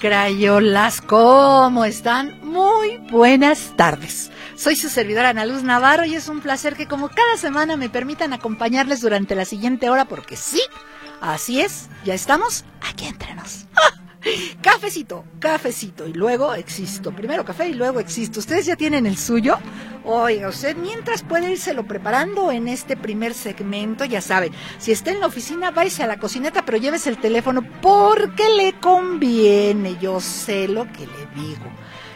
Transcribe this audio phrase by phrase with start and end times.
[0.00, 2.40] Crayolas, ¿cómo están?
[2.42, 4.32] Muy buenas tardes.
[4.56, 7.90] Soy su servidora Ana Luz Navarro y es un placer que como cada semana me
[7.90, 10.62] permitan acompañarles durante la siguiente hora porque sí,
[11.20, 13.66] así es, ya estamos aquí entre nos.
[14.62, 17.12] Cafecito, cafecito y luego existo.
[17.12, 18.40] Primero café y luego existo.
[18.40, 19.58] ¿Ustedes ya tienen el suyo?
[20.04, 25.20] Oiga, usted mientras puede írselo preparando en este primer segmento, ya sabe, si está en
[25.20, 29.96] la oficina, váyase a la cocineta, pero llévese el teléfono porque le conviene.
[30.00, 31.70] Yo sé lo que le digo.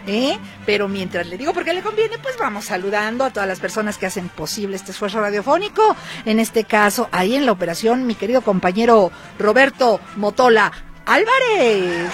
[0.06, 0.38] ¿Eh?
[0.66, 3.96] Pero mientras le digo por qué le conviene, pues vamos saludando a todas las personas
[3.96, 5.96] que hacen posible este esfuerzo radiofónico.
[6.26, 10.72] En este caso, ahí en la operación, mi querido compañero Roberto Motola
[11.06, 12.10] Álvarez.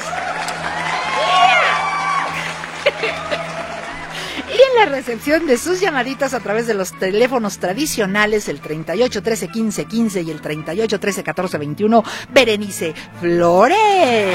[4.49, 9.23] Y en la recepción de sus llamaditas a través de los teléfonos tradicionales, el 38
[9.23, 14.35] 13 15 15 y el 38 13 14 21, Berenice Flores.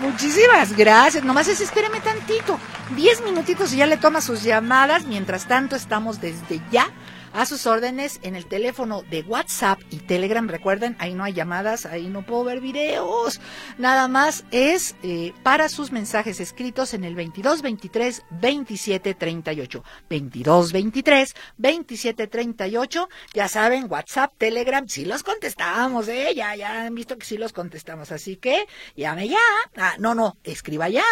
[0.00, 1.24] Muchísimas gracias.
[1.24, 2.58] Nomás es espéreme tantito.
[2.94, 5.06] Diez minutitos y ya le toma sus llamadas.
[5.06, 6.88] Mientras tanto, estamos desde ya
[7.34, 10.48] a sus órdenes en el teléfono de WhatsApp y Telegram.
[10.48, 13.40] Recuerden, ahí no hay llamadas, ahí no puedo ver videos.
[13.76, 19.84] Nada más es eh, para sus mensajes escritos en el 22 23 27 38.
[20.08, 23.08] 22 23 27 38.
[23.34, 26.32] Ya saben, WhatsApp, Telegram, sí los contestamos, ¿eh?
[26.34, 28.12] Ya, ya han visto que sí los contestamos.
[28.12, 28.66] Así que
[28.96, 29.38] llame ya.
[29.76, 31.04] Ah, no, no, escriba ya.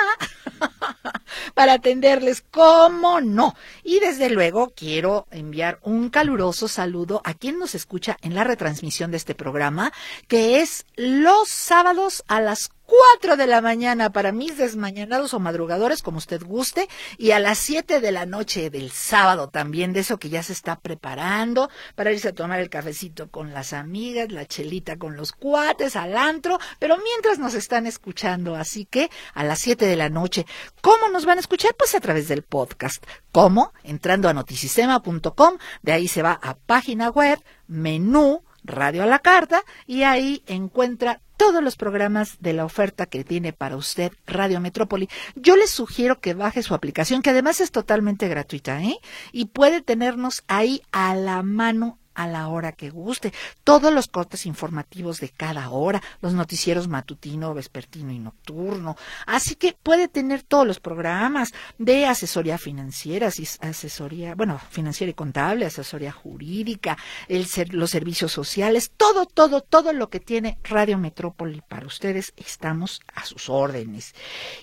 [1.54, 3.54] para atenderles, ¿cómo no?
[3.82, 9.10] Y desde luego quiero enviar un caluroso saludo a quien nos escucha en la retransmisión
[9.10, 9.92] de este programa,
[10.28, 16.02] que es los sábados a las 4 de la mañana para mis desmañanados o madrugadores,
[16.02, 20.18] como usted guste, y a las 7 de la noche del sábado también, de eso
[20.18, 24.44] que ya se está preparando para irse a tomar el cafecito con las amigas, la
[24.44, 29.60] chelita con los cuates, al antro, pero mientras nos están escuchando, así que a las
[29.60, 30.44] 7 de la noche,
[30.82, 31.74] ¿cómo nos van a escuchar?
[31.74, 33.02] Pues a través del podcast.
[33.32, 33.72] ¿Cómo?
[33.84, 39.62] Entrando a notisistema.com, de ahí se va a página web, menú, radio a la carta,
[39.86, 45.08] y ahí encuentra todos los programas de la oferta que tiene para usted Radio Metrópoli.
[45.34, 49.00] Yo les sugiero que baje su aplicación, que además es totalmente gratuita, ¿eh?
[49.32, 53.32] Y puede tenernos ahí a la mano a la hora que guste.
[53.64, 58.96] Todos los cortes informativos de cada hora, los noticieros matutino, vespertino y nocturno.
[59.26, 63.28] Así que puede tener todos los programas de asesoría financiera,
[63.60, 66.96] asesoría, bueno, financiera y contable, asesoría jurídica,
[67.28, 73.00] el los servicios sociales, todo, todo, todo lo que tiene Radio Metrópoli para ustedes, estamos
[73.14, 74.14] a sus órdenes.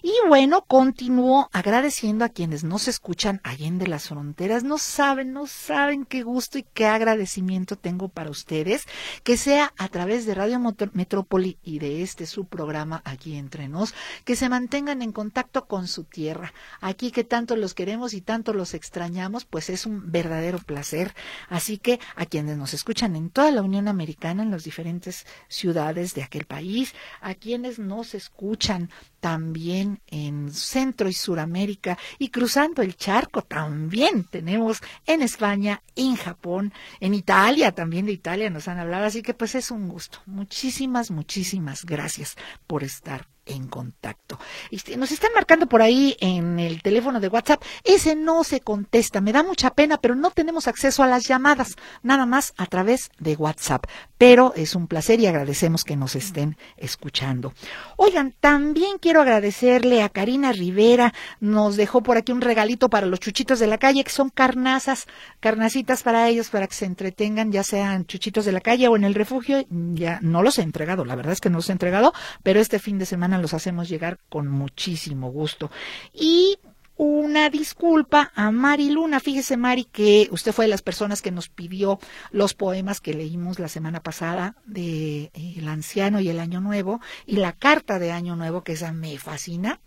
[0.02, 4.64] Y bueno, continúo agradeciendo a quienes nos escuchan allende las fronteras.
[4.64, 7.39] No saben, no saben qué gusto y qué agradecimiento
[7.80, 8.86] tengo para ustedes,
[9.24, 10.60] que sea a través de Radio
[10.94, 13.94] Metrópoli y de este su programa aquí entre nos,
[14.26, 16.54] que se mantengan en contacto con su tierra.
[16.82, 21.14] Aquí que tanto los queremos y tanto los extrañamos, pues es un verdadero placer.
[21.48, 26.14] Así que a quienes nos escuchan en toda la Unión Americana, en las diferentes ciudades
[26.14, 32.96] de aquel país, a quienes nos escuchan también en Centro y Suramérica y cruzando el
[32.96, 39.06] charco también tenemos en España, en Japón, en Italia, también de Italia nos han hablado,
[39.06, 40.20] así que pues es un gusto.
[40.26, 42.36] Muchísimas, muchísimas gracias
[42.68, 44.40] por estar en contacto.
[44.72, 47.62] Este, nos están marcando por ahí en el teléfono de WhatsApp.
[47.84, 49.22] Ese no se contesta.
[49.22, 53.10] Me da mucha pena, pero no tenemos acceso a las llamadas, nada más a través
[53.20, 53.86] de WhatsApp.
[54.18, 57.54] Pero es un placer y agradecemos que nos estén escuchando.
[57.98, 61.14] Oigan, también quiero agradecerle a Karina Rivera.
[61.40, 65.08] Nos dejó por aquí un regalito para los chuchitos de la calle, que son carnazas,
[65.40, 69.04] carnacitas para ellos, para que se entretengan, ya sean chuchitos de la calle o en
[69.04, 69.66] el refugio.
[69.70, 72.14] Ya no los he entregado, la verdad es que no los he entregado,
[72.44, 75.72] pero este fin de semana los hacemos llegar con muchísimo gusto.
[76.14, 76.58] Y
[77.00, 79.22] una disculpa a Mari Luna.
[79.22, 81.98] Fíjese, Mari, que usted fue de las personas que nos pidió
[82.32, 87.00] los poemas que leímos la semana pasada de eh, El Anciano y el Año Nuevo
[87.26, 89.80] y la carta de Año Nuevo, que esa me fascina.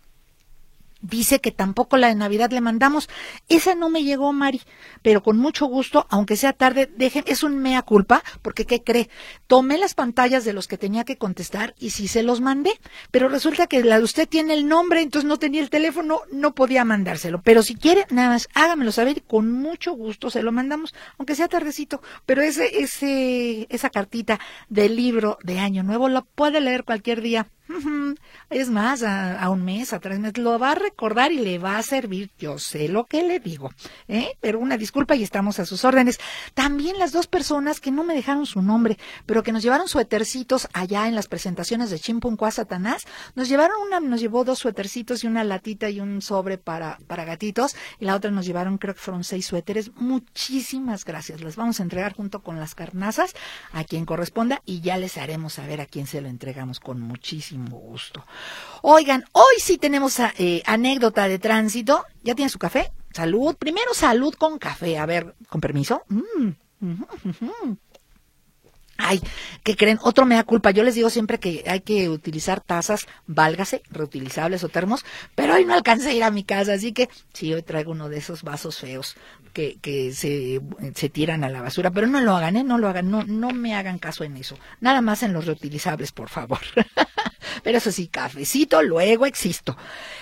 [1.03, 3.09] Dice que tampoco la de Navidad le mandamos.
[3.49, 4.61] Esa no me llegó, Mari,
[5.01, 9.09] pero con mucho gusto, aunque sea tarde, deje, es un mea culpa, porque ¿qué cree?
[9.47, 12.71] Tomé las pantallas de los que tenía que contestar y sí se los mandé,
[13.11, 16.55] pero resulta que la de usted tiene el nombre, entonces no tenía el teléfono, no
[16.55, 17.41] podía mandárselo.
[17.41, 21.35] Pero si quiere, nada más, hágamelo saber y con mucho gusto se lo mandamos, aunque
[21.35, 22.01] sea tardecito.
[22.25, 24.39] Pero ese, ese, esa cartita
[24.69, 27.49] del libro de Año Nuevo la puede leer cualquier día
[28.49, 31.77] es más, a, un mes, a tres meses, lo va a recordar y le va
[31.77, 32.31] a servir.
[32.37, 33.71] Yo sé lo que le digo,
[34.07, 34.37] ¿eh?
[34.41, 36.19] Pero una disculpa y estamos a sus órdenes.
[36.53, 40.67] También las dos personas que no me dejaron su nombre, pero que nos llevaron suétercitos
[40.73, 43.03] allá en las presentaciones de Chimpuncuá Satanás,
[43.35, 47.25] nos llevaron una, nos llevó dos suétercitos y una latita y un sobre para, para
[47.25, 49.91] gatitos, y la otra nos llevaron, creo que fueron seis suéteres.
[49.95, 51.41] Muchísimas gracias.
[51.41, 53.33] Las vamos a entregar junto con las carnazas
[53.71, 57.62] a quien corresponda y ya les haremos saber a quién se lo entregamos con muchísimo
[57.67, 58.25] gusto.
[58.81, 62.05] Oigan, hoy sí tenemos eh, anécdota de tránsito.
[62.23, 62.91] ¿Ya tiene su café?
[63.13, 63.55] Salud.
[63.55, 64.97] Primero salud con café.
[64.97, 66.03] A ver, con permiso.
[66.09, 66.49] Mm,
[68.97, 69.21] Ay,
[69.63, 69.99] ¿qué creen?
[70.01, 70.71] Otro me da culpa.
[70.71, 75.03] Yo les digo siempre que hay que utilizar tazas, válgase, reutilizables o termos,
[75.35, 78.07] pero hoy no alcancé a ir a mi casa, así que sí, hoy traigo uno
[78.07, 79.15] de esos vasos feos
[79.51, 80.61] que, que se,
[80.95, 82.63] se tiran a la basura, pero no lo hagan, ¿eh?
[82.63, 84.57] No lo hagan, no, no me hagan caso en eso.
[84.79, 86.59] Nada más en los reutilizables, por favor.
[87.61, 89.77] pero eso sí, cafecito, luego existo.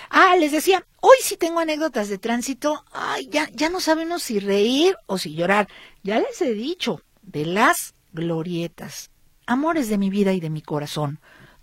[0.10, 2.83] Ah, les decía, hoy sí tengo anécdotas de tránsito.
[2.92, 5.68] Ay, ya, ya no sabemos si reír o si llorar.
[6.04, 9.10] Ya les he dicho, de las glorietas,
[9.45, 11.19] amores de mi vida y de mi corazón,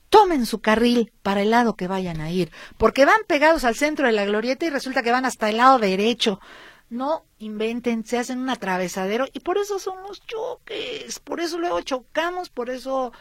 [0.08, 4.06] tomen su carril para el lado que vayan a ir, porque van pegados al centro
[4.06, 6.40] de la glorieta y resulta que van hasta el lado derecho.
[6.90, 11.82] No inventen, se hacen un atravesadero y por eso son los choques, por eso luego
[11.82, 13.12] chocamos, por eso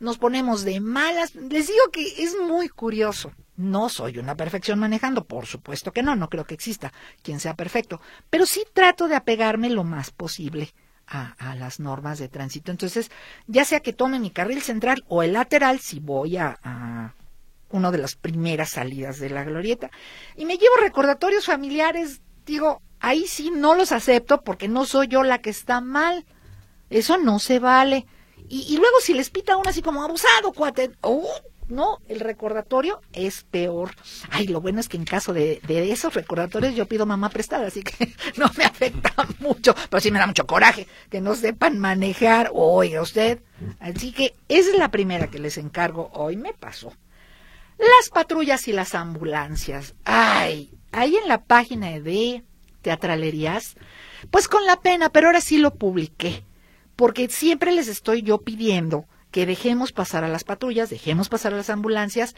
[0.00, 1.34] nos ponemos de malas.
[1.36, 3.32] Les digo que es muy curioso.
[3.56, 6.92] No soy una perfección manejando, por supuesto que no, no creo que exista
[7.22, 10.72] quien sea perfecto, pero sí trato de apegarme lo más posible
[11.06, 12.70] a, las normas de tránsito.
[12.70, 13.10] Entonces,
[13.46, 17.14] ya sea que tome mi carril central o el lateral, si voy a, a
[17.70, 19.90] una de las primeras salidas de la glorieta,
[20.36, 25.22] y me llevo recordatorios familiares, digo, ahí sí no los acepto porque no soy yo
[25.22, 26.24] la que está mal.
[26.90, 28.06] Eso no se vale.
[28.48, 31.28] Y, y luego si les pita uno así como abusado, cuate, oh,
[31.72, 33.94] no, el recordatorio es peor.
[34.30, 37.66] Ay, lo bueno es que en caso de, de, esos recordatorios yo pido mamá prestada,
[37.66, 41.78] así que no me afecta mucho, pero sí me da mucho coraje que no sepan
[41.78, 43.40] manejar, oiga usted.
[43.80, 46.92] Así que esa es la primera que les encargo hoy, me pasó.
[47.78, 49.94] Las patrullas y las ambulancias.
[50.04, 52.44] Ay, ahí en la página de
[52.82, 53.76] Teatralerías,
[54.30, 56.44] pues con la pena, pero ahora sí lo publiqué,
[56.96, 61.56] porque siempre les estoy yo pidiendo que dejemos pasar a las patrullas, dejemos pasar a
[61.56, 62.34] las ambulancias,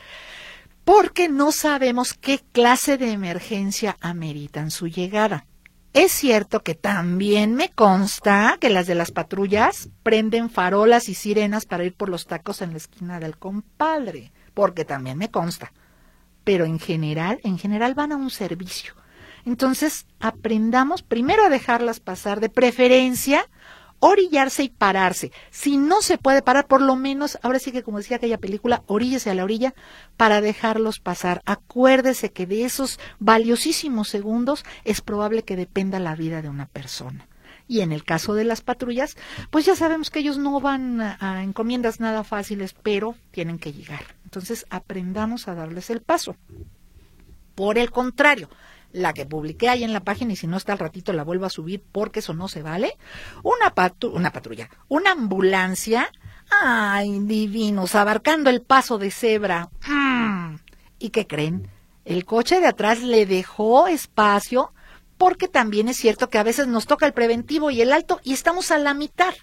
[0.85, 5.47] porque no sabemos qué clase de emergencia ameritan su llegada.
[5.93, 11.67] Es cierto que también me consta que las de las patrullas prenden farolas y sirenas
[11.67, 15.73] para ir por los tacos en la esquina del compadre, porque también me consta.
[16.45, 18.95] Pero en general, en general van a un servicio.
[19.47, 23.49] Entonces, aprendamos primero a dejarlas pasar de preferencia
[24.07, 25.33] orillarse y pararse.
[25.51, 28.83] Si no se puede parar, por lo menos, ahora sí que como decía aquella película,
[28.87, 29.75] oríllese a la orilla
[30.19, 31.41] para dejarlos pasar.
[31.47, 37.29] Acuérdese que de esos valiosísimos segundos es probable que dependa la vida de una persona.
[37.67, 39.17] Y en el caso de las patrullas,
[39.51, 43.73] pues ya sabemos que ellos no van a, a encomiendas nada fáciles, pero tienen que
[43.73, 44.14] llegar.
[44.35, 46.35] Entonces aprendamos a darles el paso.
[47.55, 48.51] Por el contrario,
[48.91, 51.47] la que publiqué ahí en la página y si no está al ratito la vuelvo
[51.47, 52.97] a subir porque eso no se vale.
[53.45, 53.73] Una,
[54.13, 56.11] una patrulla, una ambulancia,
[56.51, 59.71] ay, divinos, abarcando el paso de cebra.
[59.87, 60.57] Mm.
[60.99, 61.69] ¿Y qué creen?
[62.05, 64.73] El coche de atrás le dejó espacio
[65.17, 68.33] porque también es cierto que a veces nos toca el preventivo y el alto y
[68.33, 69.35] estamos a la mitad.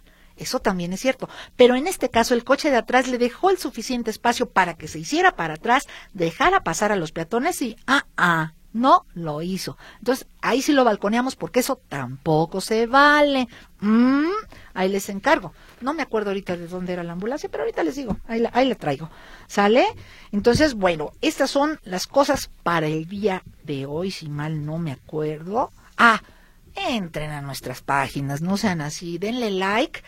[0.42, 1.30] Eso también es cierto.
[1.56, 4.88] Pero en este caso el coche de atrás le dejó el suficiente espacio para que
[4.88, 9.78] se hiciera para atrás, dejara pasar a los peatones y, ah, ah, no lo hizo.
[10.00, 13.48] Entonces, ahí sí lo balconeamos porque eso tampoco se vale.
[13.82, 14.32] Mm,
[14.74, 15.54] ahí les encargo.
[15.80, 18.50] No me acuerdo ahorita de dónde era la ambulancia, pero ahorita les digo, ahí la,
[18.54, 19.12] ahí traigo.
[19.46, 19.86] ¿Sale?
[20.32, 24.92] Entonces, bueno, estas son las cosas para el día de hoy, si mal no me
[24.92, 25.70] acuerdo.
[25.98, 26.22] Ah,
[26.90, 30.02] entren a nuestras páginas, no sean así, denle like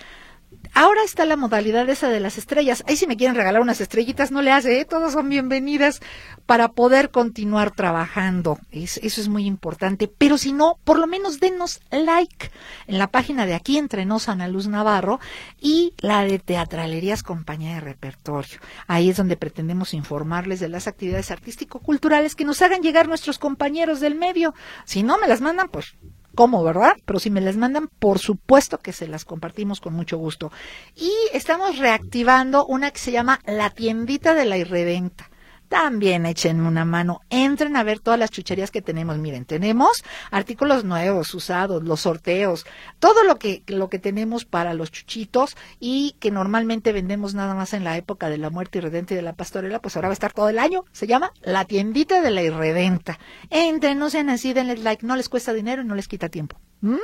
[0.74, 2.84] Ahora está la modalidad esa de las estrellas.
[2.88, 4.86] Ahí si me quieren regalar unas estrellitas, no le hace, ¿eh?
[4.86, 6.02] todas son bienvenidas
[6.46, 8.58] para poder continuar trabajando.
[8.72, 10.08] eso es muy importante.
[10.08, 12.52] Pero si no, por lo menos denos like
[12.88, 15.20] en la página de aquí entre nos, Ana Luz Navarro,
[15.62, 18.60] y la de Teatralerías Compañía de Repertorio.
[18.88, 24.00] Ahí es donde pretendemos informarles de las actividades artístico-culturales que nos hagan llegar nuestros compañeros
[24.00, 24.56] del medio.
[24.86, 25.96] Si no me las mandan, pues
[26.36, 26.94] cómo, ¿verdad?
[27.06, 30.52] Pero si me las mandan, por supuesto que se las compartimos con mucho gusto.
[30.96, 35.30] Y estamos reactivando una que se llama La tiendita de la irredenta
[35.74, 39.18] también echen una mano, entren a ver todas las chucherías que tenemos.
[39.18, 42.68] Miren, tenemos artículos nuevos, usados, los sorteos,
[43.00, 47.74] todo lo que, lo que tenemos para los chuchitos y que normalmente vendemos nada más
[47.74, 50.14] en la época de la muerte irredenta y de la pastorela, pues ahora va a
[50.14, 50.86] estar todo el año.
[50.92, 53.18] Se llama La tiendita de la irredenta.
[53.50, 56.60] Entren, no sean así, denles like, no les cuesta dinero y no les quita tiempo.
[56.84, 56.98] ¿Mm?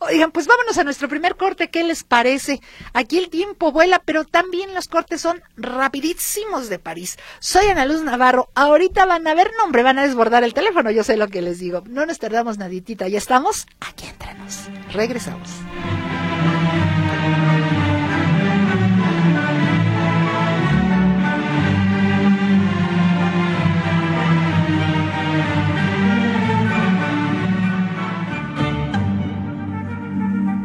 [0.00, 1.70] Oigan, pues vámonos a nuestro primer corte.
[1.70, 2.60] ¿Qué les parece?
[2.92, 7.16] Aquí el tiempo vuela, pero también los cortes son rapidísimos de París.
[7.38, 8.48] Soy Ana Luz Navarro.
[8.56, 10.90] Ahorita van a ver nombre, van a desbordar el teléfono.
[10.90, 11.84] Yo sé lo que les digo.
[11.86, 13.06] No nos tardamos naditita.
[13.06, 14.64] Ya estamos aquí entramos.
[14.92, 15.50] Regresamos.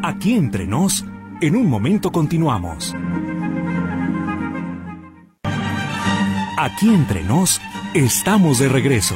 [0.10, 1.04] Aquí entre nos,
[1.42, 2.96] en un momento continuamos.
[6.58, 7.60] Aquí entre nos,
[7.94, 9.16] estamos de regreso.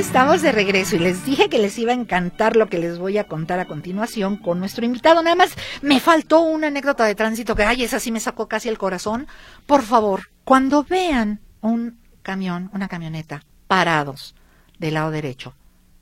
[0.00, 3.18] Estamos de regreso y les dije que les iba a encantar lo que les voy
[3.18, 5.22] a contar a continuación con nuestro invitado.
[5.22, 8.70] Nada más me faltó una anécdota de tránsito que, ay, esa sí me sacó casi
[8.70, 9.26] el corazón.
[9.66, 14.34] Por favor, cuando vean un camión, una camioneta, parados
[14.78, 15.54] del lado derecho,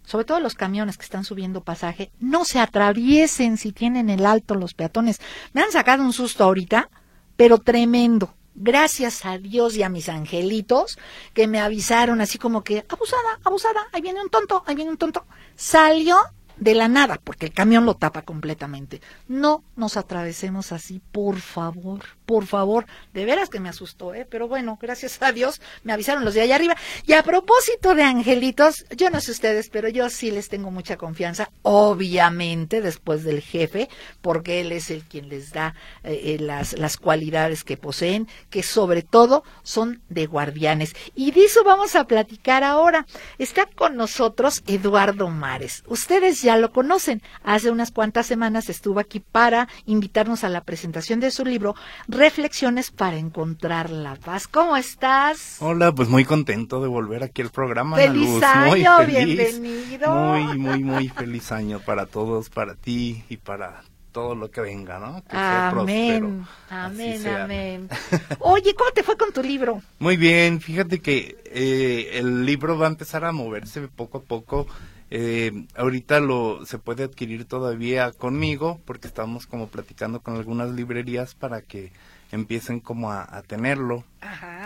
[0.05, 4.55] sobre todo los camiones que están subiendo pasaje, no se atraviesen si tienen el alto
[4.55, 5.21] los peatones.
[5.53, 6.89] Me han sacado un susto ahorita,
[7.37, 10.99] pero tremendo gracias a Dios y a mis angelitos
[11.33, 14.99] que me avisaron así como que, abusada, abusada, ahí viene un tonto, ahí viene un
[14.99, 15.25] tonto.
[15.57, 16.19] Salió
[16.57, 19.01] de la nada, porque el camión lo tapa completamente.
[19.29, 22.85] No nos atravesemos así, por favor, por favor.
[23.15, 24.27] De veras que me asustó, ¿eh?
[24.29, 26.77] Pero bueno, gracias a Dios me avisaron los de allá arriba.
[27.07, 30.99] Y a propósito de angelitos, yo no sé ustedes, pero yo sí les tengo mucha
[30.99, 33.89] confianza, obviamente, después del jefe,
[34.21, 38.63] porque él es el quien les da eh, eh, las, las cualidades que poseen, que
[38.63, 40.95] sobre todo son de guardianes.
[41.15, 43.07] Y de eso vamos a platicar ahora.
[43.39, 45.83] Está con nosotros Eduardo Mares.
[45.87, 47.23] Ustedes ya lo conocen.
[47.43, 51.75] Hace unas cuantas semanas estuvo aquí para invitarnos a la presentación de su libro
[52.19, 54.49] Reflexiones para encontrar la paz.
[54.49, 55.59] ¿Cómo estás?
[55.61, 57.97] Hola, pues muy contento de volver aquí al programa.
[57.97, 60.13] Feliz año, bienvenido.
[60.13, 64.99] Muy, muy, muy feliz año para todos, para ti y para todo lo que venga,
[64.99, 65.23] ¿no?
[65.23, 67.89] Que amén, amén, amén.
[68.41, 69.81] Oye, ¿cómo te fue con tu libro?
[70.01, 74.67] Muy bien, fíjate que eh, el libro va a empezar a moverse poco a poco.
[75.11, 81.35] Eh, ahorita lo se puede adquirir todavía conmigo porque estamos como platicando con algunas librerías
[81.35, 81.93] para que
[82.31, 84.05] empiecen como a, tenerlo.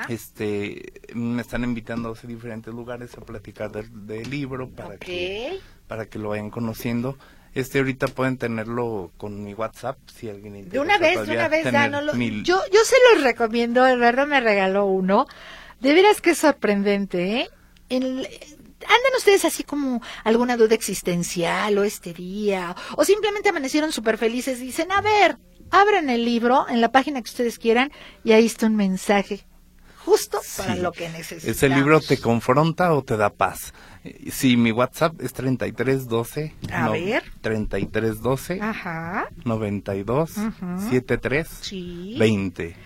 [0.08, 6.18] Este, me están invitando a diferentes lugares a platicar del, libro para que para que
[6.18, 7.16] lo vayan conociendo.
[7.54, 11.66] Este ahorita pueden tenerlo con mi WhatsApp si alguien De una vez, de una vez,
[12.42, 15.26] yo yo se los recomiendo, Eduardo me regaló uno.
[15.80, 17.48] De veras que es sorprendente, ¿eh?
[17.90, 18.26] El,
[18.84, 24.60] andan ustedes así como alguna duda existencial o este día, o simplemente amanecieron súper felices
[24.60, 25.38] dicen, a ver,
[25.70, 27.90] abran el libro en la página que ustedes quieran
[28.24, 29.46] y ahí está un mensaje
[30.04, 31.50] justo para lo que necesitan.
[31.50, 33.72] ¿Ese libro te confronta o te da paz?
[34.30, 36.54] Sí, mi WhatsApp es 3312.
[36.72, 37.22] A no, ver.
[37.40, 38.60] 3312.
[38.60, 39.28] Ajá.
[39.44, 40.32] 92
[40.88, 41.72] 73
[42.18, 42.76] 20.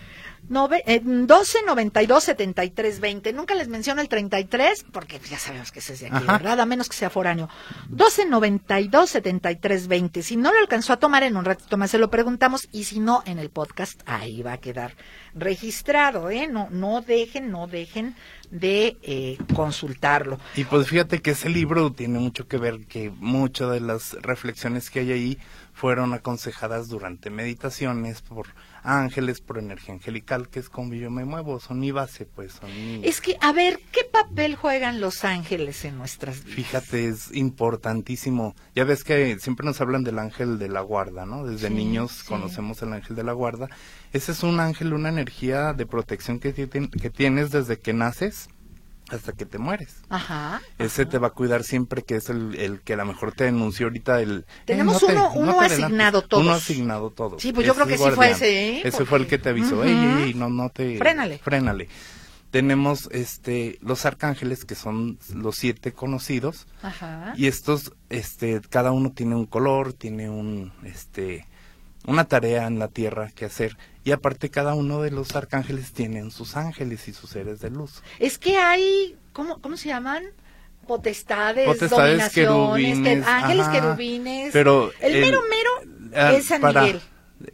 [0.49, 3.33] Nove, eh, 12 92 73 20.
[3.33, 6.59] Nunca les menciono el 33 porque ya sabemos que ese es de aquí, ¿verdad?
[6.59, 7.49] A menos que sea foráneo.
[7.89, 10.23] 12 92 73 20.
[10.23, 12.99] Si no lo alcanzó a tomar en un ratito más, se lo preguntamos y si
[12.99, 14.95] no, en el podcast ahí va a quedar
[15.35, 16.47] registrado, ¿eh?
[16.47, 18.15] No, no dejen, no dejen
[18.51, 20.39] de eh, consultarlo.
[20.55, 24.89] Y pues fíjate que ese libro tiene mucho que ver, que muchas de las reflexiones
[24.89, 25.37] que hay ahí
[25.73, 28.47] fueron aconsejadas durante meditaciones por
[28.81, 32.69] ángeles, por energía angelical, que es como yo me muevo, son mi base, pues son
[32.73, 33.05] mi...
[33.05, 36.55] Es que, a ver, ¿qué papel juegan los ángeles en nuestras vidas?
[36.55, 38.55] Fíjate, es importantísimo.
[38.75, 41.45] Ya ves que siempre nos hablan del ángel de la guarda, ¿no?
[41.45, 42.27] Desde Sí, niños sí.
[42.27, 43.69] conocemos el ángel de la guarda.
[44.13, 48.49] Ese es un ángel, una energía de protección que, que tienes desde que naces
[49.09, 49.95] hasta que te mueres.
[50.09, 50.61] Ajá.
[50.79, 53.45] Ese te va a cuidar siempre, que es el, el que a lo mejor te
[53.45, 54.45] denunció ahorita el...
[54.65, 55.83] Tenemos no te- uno- no uno te adelantes.
[55.85, 56.43] asignado todos.
[56.43, 57.41] Uno asignado todos.
[57.41, 58.35] Sí, pues yo Ese creo que sí fue guardián.
[58.35, 58.81] ese, ¿eh?
[58.83, 60.17] Ese fue el que te avisó, ey, Ujú.
[60.17, 60.97] ey, ey, no, no te...
[60.97, 61.37] Frénale.
[61.37, 61.87] Frénale.
[62.51, 67.33] Tenemos este, los arcángeles, que son los siete conocidos, Ajá.
[67.35, 71.45] y estos, este, cada uno tiene un color, tiene un, este,
[72.05, 73.77] una tarea en la tierra que hacer.
[74.05, 78.01] Y aparte cada uno de los arcángeles tienen sus ángeles y sus seres de luz.
[78.19, 80.23] Es que hay, ¿cómo, cómo se llaman?
[80.87, 83.71] Potestades, Potestades, dominaciones, querubines, que- ángeles ajá.
[83.73, 84.53] querubines.
[84.53, 85.69] Pero el, el- mero mero
[86.15, 87.01] Ah, es San para- Miguel.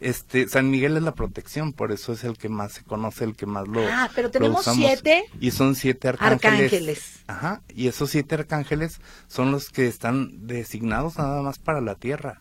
[0.00, 3.36] Este, San Miguel es la protección, por eso es el que más se conoce, el
[3.36, 3.82] que más lo.
[3.86, 6.44] Ah, pero tenemos siete Y son siete arcángeles.
[6.44, 7.12] arcángeles.
[7.26, 7.60] Ajá.
[7.74, 12.40] Y esos siete arcángeles son los que están designados nada más para la tierra.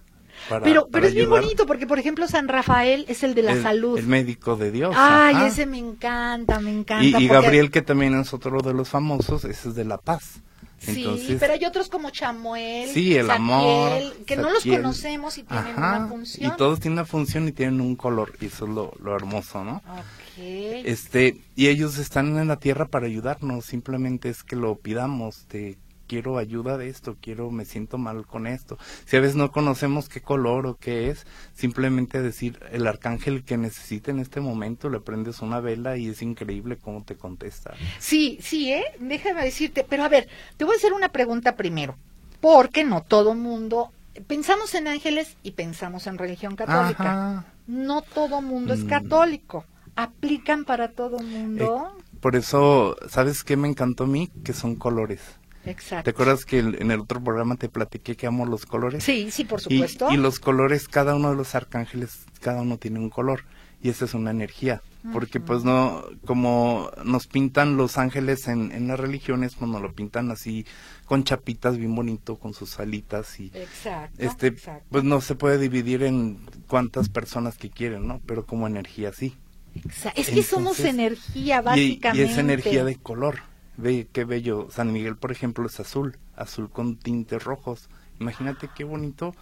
[0.49, 1.41] para- Pero, para pero es bien ayudar.
[1.43, 3.97] bonito porque, por ejemplo, San Rafael es el de la el, salud.
[3.99, 4.95] El médico de Dios.
[4.97, 5.47] Ay, ajá.
[5.47, 7.03] ese me encanta, me encanta.
[7.05, 9.97] Y, y porque- Gabriel, que también es otro de los famosos, ese es de la
[9.99, 10.41] paz.
[10.83, 15.43] Sí, pero hay otros como Chamuel, Sí, el amor, Zadkiel, que no los conocemos y
[15.43, 16.51] tienen Ajá, una función.
[16.51, 19.63] Y todos tienen una función y tienen un color, y eso es lo, lo hermoso,
[19.63, 19.77] ¿no?
[19.77, 20.13] Ok.
[20.37, 25.77] Este, y ellos están en la tierra para ayudarnos, simplemente es que lo pidamos, te
[26.13, 28.77] quiero ayuda de esto, quiero, me siento mal con esto.
[29.05, 33.57] Si a veces no conocemos qué color o qué es, simplemente decir el arcángel que
[33.57, 37.73] necesita en este momento, le prendes una vela y es increíble cómo te contesta.
[37.97, 38.83] Sí, sí, ¿eh?
[38.99, 41.97] Déjame decirte, pero a ver, te voy a hacer una pregunta primero,
[42.41, 43.91] porque no todo mundo,
[44.27, 47.11] pensamos en ángeles y pensamos en religión católica.
[47.11, 47.45] Ajá.
[47.65, 48.87] No todo mundo es Mm.
[48.87, 49.65] católico.
[49.95, 51.91] ¿Aplican para todo mundo?
[52.19, 54.29] Por eso, ¿sabes qué me encantó a mí?
[54.43, 55.19] Que son colores.
[55.65, 56.03] Exacto.
[56.03, 59.03] ¿Te acuerdas que en el otro programa te platiqué que amo los colores?
[59.03, 60.11] Sí, sí, por Y, supuesto.
[60.11, 63.45] y los colores, cada uno de los arcángeles, cada uno tiene un color.
[63.81, 64.81] Y esa es una energía.
[65.11, 69.91] Porque pues no, como nos pintan los ángeles en, en las religiones, pues nos lo
[69.93, 70.65] pintan así,
[71.03, 73.51] con chapitas bien bonito, con sus alitas y...
[73.53, 74.15] Exacto.
[74.23, 74.85] Este, exacto.
[74.89, 78.21] pues no se puede dividir en cuántas personas que quieren, ¿no?
[78.25, 79.35] Pero como energía sí.
[79.75, 82.23] Exa- Es que somos energía, Y, y básicamente.
[82.31, 83.39] es energía de color.
[83.77, 84.67] Ve qué bello.
[84.71, 87.89] San Miguel, por ejemplo, es azul, azul con tintes rojos.
[88.19, 89.35] Imagínate qué bonito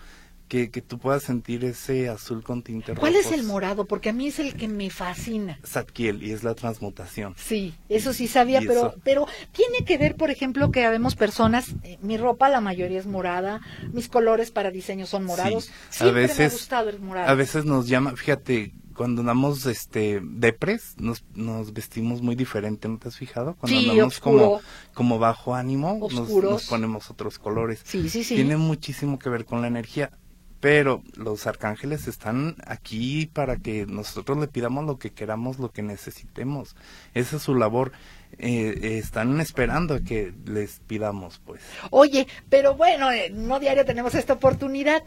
[0.48, 3.26] que, que tú puedas sentir ese azul con tintes ¿Cuál rojos.
[3.32, 3.86] es el morado?
[3.86, 5.60] Porque a mí es el que me fascina.
[5.66, 7.36] Zadkiel, y es la transmutación.
[7.38, 11.16] Sí, eso sí sabía, Y pero eso- pero tiene que ver, por ejemplo, que habemos
[11.16, 13.62] personas, eh, mi ropa la mayoría es morada,
[13.94, 15.66] mis colores para diseño son morados.
[15.90, 17.30] Sí, Siempre a me ha veces, gustado el morado.
[17.30, 23.00] a veces nos llama, fíjate, cuando andamos este depres, nos, nos vestimos muy diferente, ¿no
[23.00, 23.56] te has fijado?
[23.56, 24.38] Cuando Sí, andamos oscuro.
[24.44, 24.62] como,
[24.94, 27.82] como bajo ánimo, nos, nos ponemos otros colores.
[27.84, 28.36] Sí, sí, sí.
[28.36, 30.12] Tiene muchísimo que ver con la energía.
[30.60, 35.82] Pero los arcángeles están aquí para que nosotros le pidamos lo que queramos, lo que
[35.82, 36.76] necesitemos.
[37.16, 37.94] Esa es su labor.
[38.38, 41.62] Eh, están esperando que les pidamos, pues.
[41.92, 45.04] Oye, pero bueno, eh, no diario tenemos esta oportunidad.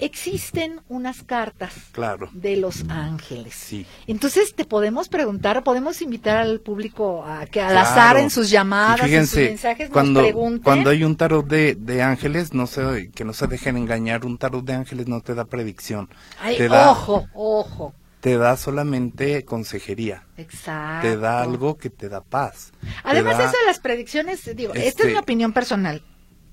[0.00, 2.28] Existen unas cartas Claro.
[2.32, 3.54] de los ángeles.
[3.54, 3.86] Sí.
[4.06, 7.88] Entonces te podemos preguntar, podemos invitar al público a que al Claro.
[7.88, 10.62] azar en sus llamadas, Y en fíjense, sus mensajes cuando, nos pregunten.
[10.62, 14.36] cuando hay un tarot de, de ángeles, no se, que no se dejen engañar, un
[14.36, 16.08] tarot de ángeles no te da predicción,
[16.40, 17.94] Ay, te da, ojo, ojo.
[18.24, 21.06] Te da solamente consejería, Exacto.
[21.06, 22.72] te da algo que te da paz.
[23.02, 26.02] Además, da- eso de las predicciones, digo, esta Este- es mi opinión personal.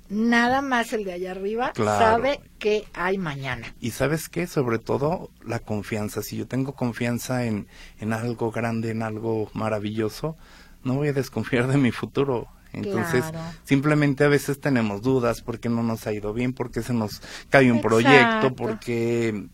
[0.10, 1.98] Nada más el de allá arriba Claro.
[2.18, 3.74] sabe que hay mañana.
[3.80, 6.22] Y sabes qué, sobre todo la confianza.
[6.22, 7.68] Si yo tengo confianza en,
[8.02, 10.36] en algo grande, en algo maravilloso,
[10.84, 12.50] no voy a desconfiar de mi futuro.
[12.74, 13.58] Entonces, Claro.
[13.64, 17.72] simplemente a veces tenemos dudas porque no nos ha ido bien, porque se nos cae
[17.72, 17.88] un Exacto.
[17.88, 19.48] proyecto, porque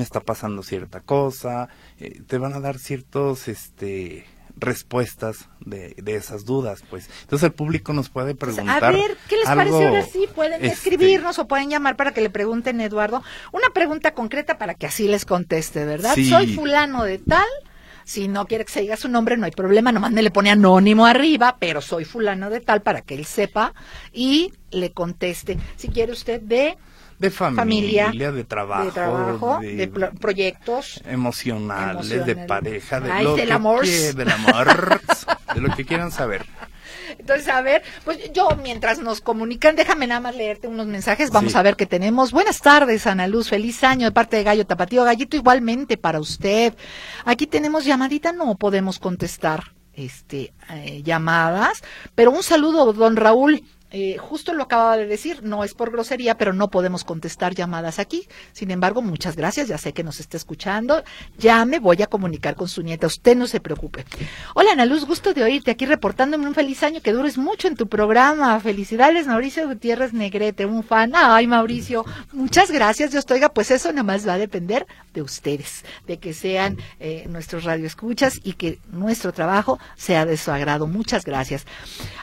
[0.00, 1.68] está pasando cierta cosa.
[1.98, 4.24] eh, te van a dar ciertos, este
[4.54, 7.08] respuestas de, de esas dudas, pues.
[7.22, 8.84] Entonces el público nos puede Pues, preguntar.
[8.84, 10.28] a ver, ¿qué les algo, parece ahora sí?
[10.34, 14.58] Pueden este, escribirnos o pueden llamar para que le pregunten a Eduardo una pregunta concreta
[14.58, 16.14] para que así les conteste, ¿verdad?
[16.14, 16.28] Sí.
[16.28, 17.46] Soy fulano de tal.
[18.04, 20.50] Si no quiere que se diga su nombre, no hay problema, nomás me le pone
[20.50, 23.72] anónimo arriba, pero soy fulano de tal para que él sepa
[24.12, 25.56] y le conteste.
[25.76, 26.76] Si quiere usted de
[27.22, 33.24] de familia, familia, de trabajo, de trabajo, de, plo- proyectos, emocionales, de pareja, de Ay,
[33.24, 33.84] lo del que amor.
[33.84, 35.00] quie- del amor,
[35.54, 36.44] de lo que quieran saber.
[37.18, 41.52] Entonces, a ver, pues yo mientras nos comunican, déjame nada más leerte unos mensajes, vamos
[41.52, 41.58] Sí.
[41.58, 42.32] a ver qué tenemos.
[42.32, 45.04] Buenas tardes, Ana Luz, feliz año de parte de Gallo Tapatío.
[45.04, 46.74] Gallito, igualmente para usted.
[47.24, 51.82] Aquí tenemos llamadita, no podemos contestar este eh, llamadas,
[52.14, 53.62] pero un saludo, don Raúl.
[53.92, 57.98] Eh, justo lo acababa de decir, no es por grosería, pero no podemos contestar llamadas
[57.98, 58.26] aquí.
[58.52, 61.04] Sin embargo, muchas gracias, ya sé que nos está escuchando.
[61.38, 64.06] Ya me voy a comunicar con su nieta, usted no se preocupe.
[64.54, 67.76] Hola Ana Luz, gusto de oírte aquí reportándome un feliz año, que dures mucho en
[67.76, 68.58] tu programa.
[68.60, 71.12] Felicidades Mauricio Gutiérrez Negrete, un fan.
[71.14, 73.10] Ay Mauricio, muchas gracias.
[73.10, 76.78] Dios te oiga, pues eso nada más va a depender de ustedes, de que sean
[76.98, 80.86] eh, nuestros radioescuchas y que nuestro trabajo sea de su agrado.
[80.86, 81.66] Muchas gracias.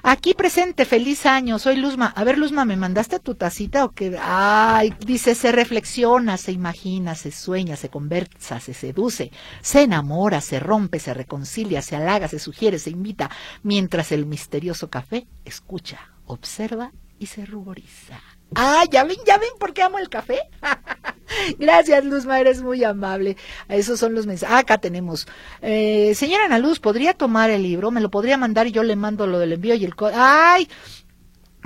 [0.02, 1.59] Aquí presente, feliz año.
[1.60, 2.14] Soy Luzma.
[2.16, 4.18] A ver, Luzma, ¿me mandaste tu tacita o qué?
[4.22, 10.62] Ay, dice, se reflexiona, se imagina, se sueña, se conversa, se seduce, se enamora, se
[10.62, 13.30] rompe, se reconcilia, se halaga, se sugiere, se invita,
[13.62, 18.22] mientras el misterioso café escucha, observa y se ruboriza.
[18.56, 20.40] Ah, ya ven, ya ven por qué amo el café.
[21.60, 23.36] Gracias, Luzma, eres muy amable.
[23.68, 24.56] Esos son los mensajes.
[24.56, 25.28] Ah, acá tenemos.
[25.62, 27.92] Eh, señora Ana Luz, ¿podría tomar el libro?
[27.92, 29.94] ¿Me lo podría mandar y yo le mando lo del envío y el...
[30.16, 30.70] ¡Ay!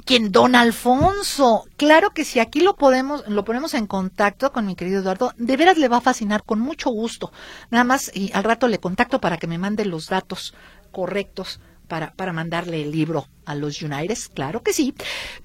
[0.05, 0.31] ¿Quién?
[0.31, 1.65] Don Alfonso.
[1.77, 5.55] Claro que si aquí lo podemos, lo ponemos en contacto con mi querido Eduardo, de
[5.55, 7.31] veras le va a fascinar con mucho gusto.
[7.71, 10.53] Nada más y al rato le contacto para que me mande los datos
[10.91, 14.27] correctos para, para mandarle el libro a los Unites.
[14.27, 14.93] Claro que sí.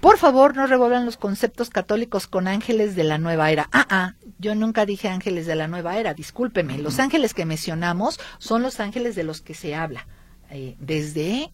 [0.00, 3.68] Por favor, no revuelvan los conceptos católicos con ángeles de la nueva era.
[3.72, 6.78] Ah, ah, yo nunca dije ángeles de la nueva era, discúlpeme.
[6.78, 10.06] Los ángeles que mencionamos son los ángeles de los que se habla
[10.50, 11.52] eh, desde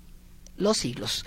[0.56, 1.24] los siglos.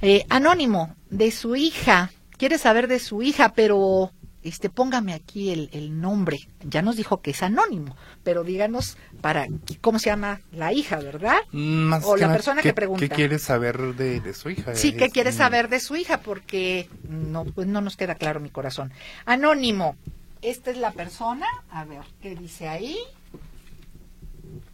[0.00, 5.70] Eh, anónimo, de su hija, quiere saber de su hija, pero este póngame aquí el,
[5.72, 6.38] el nombre.
[6.62, 9.46] Ya nos dijo que es anónimo, pero díganos para
[9.80, 11.36] cómo se llama la hija, ¿verdad?
[11.52, 13.00] Más O la nada, persona ¿qué- que pregunta.
[13.08, 14.74] ¿Qué quiere saber de, de su hija?
[14.74, 16.18] Sí, ¿qué Es, quiere mm, saber de su hija?
[16.20, 18.92] Porque no, pues no nos queda claro mi corazón.
[19.24, 19.96] Anónimo,
[20.42, 22.98] esta es la persona, a ver, ¿qué dice ahí?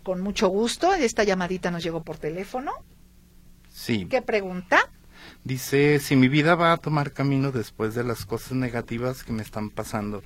[0.02, 2.72] Con mucho gusto, esta llamadita nos llegó por teléfono.
[3.68, 4.06] Sí.
[4.10, 4.80] ¿Qué pregunta?
[5.44, 9.42] Dice, si mi vida va a tomar camino después de las cosas negativas que me
[9.42, 10.22] están pasando.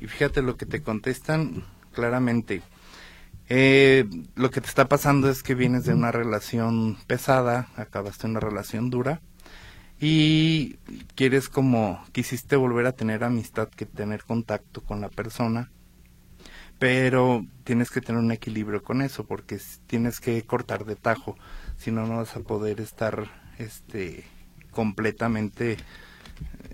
[0.00, 2.62] Y fíjate lo que te contestan claramente.
[3.48, 8.40] Eh, lo que te está pasando es que vienes de una relación pesada, acabaste una
[8.40, 9.20] relación dura
[10.00, 10.76] y
[11.14, 15.70] quieres como, quisiste volver a tener amistad, que tener contacto con la persona,
[16.78, 21.36] pero tienes que tener un equilibrio con eso porque tienes que cortar de tajo,
[21.76, 24.24] si no no vas a poder estar este
[24.70, 25.76] completamente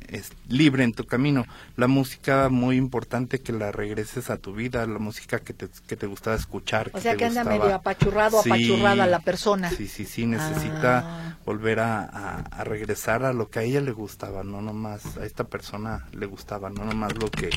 [0.09, 1.45] es, libre en tu camino.
[1.77, 5.97] La música muy importante que la regreses a tu vida, la música que te, que
[5.97, 6.91] te gustaba escuchar.
[6.95, 7.63] O sea te que anda gustaba.
[7.65, 9.71] medio apachurrado, Sí, apachurrada la persona.
[9.71, 11.37] Sí, sí, sí, necesita Ah.
[11.45, 15.25] volver a, a- a regresar a lo que a ella le gustaba, no nomás a
[15.27, 17.51] esta persona le gustaba, no nomás lo que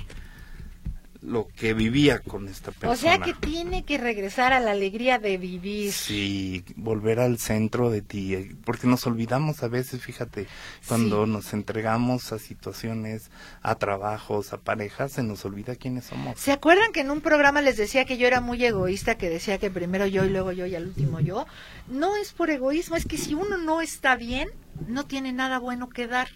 [1.26, 2.92] lo que vivía con esta persona.
[2.92, 5.94] O sea que tiene que regresar a la alegría de vivir.
[5.94, 10.48] Sí, volver al centro de ti, eh, porque nos olvidamos a veces, fíjate,
[10.88, 11.32] cuando Sí.
[11.32, 13.32] nos entregamos a situaciones,
[13.62, 16.38] a trabajos, a parejas, se nos olvida quiénes somos.
[16.40, 19.58] ¿Se acuerdan que en un programa les decía que yo era muy egoísta, que decía
[19.58, 21.46] que primero yo y luego yo y al último yo?
[21.88, 24.50] No es por egoísmo, es que si uno no está bien,
[24.88, 26.28] no tiene nada bueno que dar.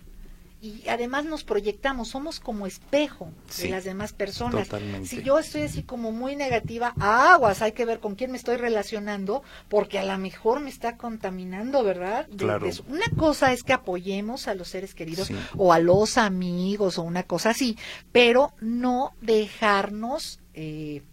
[0.59, 4.67] Y además nos proyectamos, somos como espejo Sí, de las demás personas.
[4.67, 5.07] totalmente.
[5.07, 8.57] Si yo estoy así como muy negativa, aguas, hay que ver con quién me estoy
[8.57, 12.25] relacionando, porque a lo mejor me está contaminando, ¿verdad?
[12.27, 12.63] De- Claro.
[12.65, 12.83] de eso.
[12.89, 15.35] Una cosa es que apoyemos a los seres queridos Sí.
[15.57, 17.77] o a los amigos o una cosa así,
[18.11, 21.03] pero no dejarnos eh,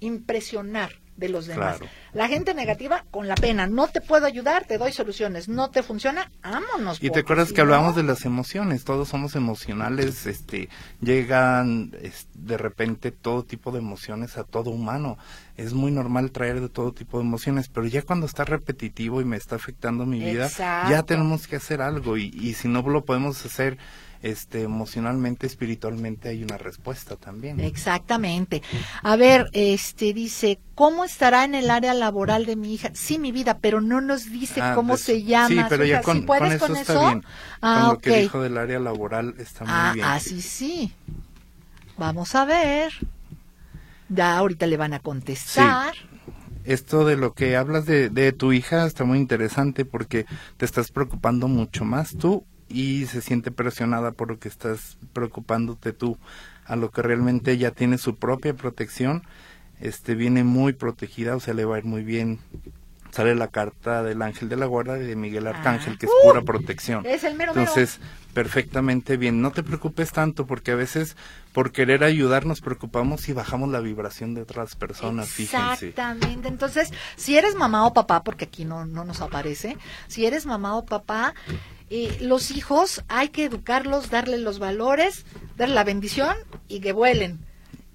[0.00, 1.78] impresionar de los demás.
[1.78, 1.92] Claro.
[2.12, 5.82] La gente negativa con la pena, no te puedo ayudar, te doy soluciones, no te
[5.82, 7.02] funciona, vámonos.
[7.02, 10.68] Y te acuerdas que hablábamos no- de las emociones, todos somos emocionales, este,
[11.00, 15.16] llegan es- de repente todo tipo de emociones a todo humano.
[15.56, 19.24] Es muy normal traer de todo tipo de emociones, pero ya cuando está repetitivo y
[19.24, 20.48] me está afectando mi vida,
[20.90, 23.78] ya tenemos que hacer algo y, y si no lo podemos hacer
[24.26, 27.60] este emocionalmente, espiritualmente hay una respuesta también.
[27.60, 28.62] Exactamente.
[29.02, 32.90] A ver, este dice, ¿cómo estará en el área laboral de mi hija?
[32.94, 35.48] Sí, mi vida, pero no nos dice Ah, cómo pues, se llama.
[35.48, 37.24] Sí, pero ya con, ¿Sí puedes con eso con está bien.
[37.62, 40.06] Ah, con lo que dijo del área laboral está muy Ah, bien.
[40.06, 40.92] así sí.
[41.96, 42.92] Vamos a ver.
[44.08, 45.94] Ya ahorita le van a contestar.
[46.64, 50.90] esto de lo que hablas de, de tu hija está muy interesante porque te estás
[50.90, 56.18] preocupando mucho más tú y se siente presionada por lo que estás preocupándote tú
[56.64, 59.22] a lo que realmente ella tiene su propia protección
[59.80, 62.40] este viene muy protegida o sea le va a ir muy bien
[63.12, 65.96] sale la carta del ángel de la guarda y de Miguel Arcángel, Ah.
[65.98, 67.06] que es Uh, pura protección.
[67.06, 67.62] es el mero mero.
[67.66, 67.98] Entonces,
[68.34, 69.40] perfectamente bien.
[69.40, 71.16] No te preocupes tanto, porque a veces
[71.54, 75.88] por querer ayudar nos preocupamos y bajamos la vibración de otras personas, fíjense.
[75.88, 76.48] Exactamente.
[76.48, 80.76] Entonces, si eres mamá o papá, porque aquí no, no nos aparece, si eres mamá
[80.76, 81.32] o papá,
[81.88, 85.24] eh, los hijos hay que educarlos, darles los valores,
[85.56, 86.36] darle la bendición
[86.68, 87.45] y que vuelen.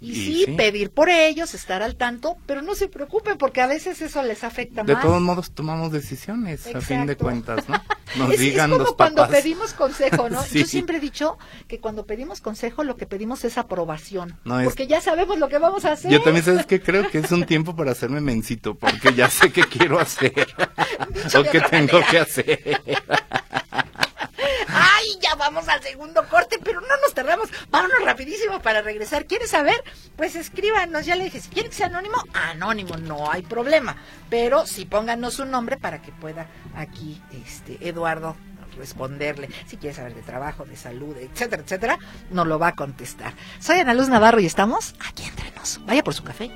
[0.04, 0.52] Y, Y sí, sí.
[0.54, 4.44] pedir por ellos, estar al tanto, pero no se preocupen porque a veces eso les
[4.44, 5.04] afecta De más.
[5.04, 7.80] todos modos tomamos decisiones, a fin de cuentas, ¿no?
[8.18, 9.38] Nos es, es digan como los cuando papás.
[9.42, 10.42] pedimos consejo, ¿no?
[10.52, 10.62] Sí.
[10.62, 11.38] Yo siempre he dicho
[11.68, 15.48] que cuando pedimos consejo lo que pedimos es aprobación, No, es- porque ya sabemos lo
[15.50, 16.12] que vamos a hacer.
[16.12, 19.52] Yo también sabes que creo que es un tiempo para hacerme mencito, porque ya sé
[19.52, 20.34] qué quiero hacer
[21.38, 22.08] o de qué tengo manera.
[22.10, 22.82] que hacer.
[24.74, 27.50] Ay, ya vamos al segundo corte, pero no nos tardamos.
[27.70, 29.26] Vámonos rapidísimo para regresar.
[29.26, 29.84] ¿Quieres saber?
[30.16, 31.06] Pues escríbanos.
[31.06, 33.96] Ya le dije, si quieren que sea anónimo, anónimo, no hay problema.
[34.30, 38.36] Pero sí pónganos un nombre para que pueda aquí, este, Eduardo
[38.78, 39.50] responderle.
[39.66, 43.34] Si quiere saber de trabajo, de salud, etcétera, etcétera, nos lo va a contestar.
[43.60, 45.84] Soy Ana Luz Navarro y estamos aquí entre nos.
[45.86, 46.52] Vaya por su café.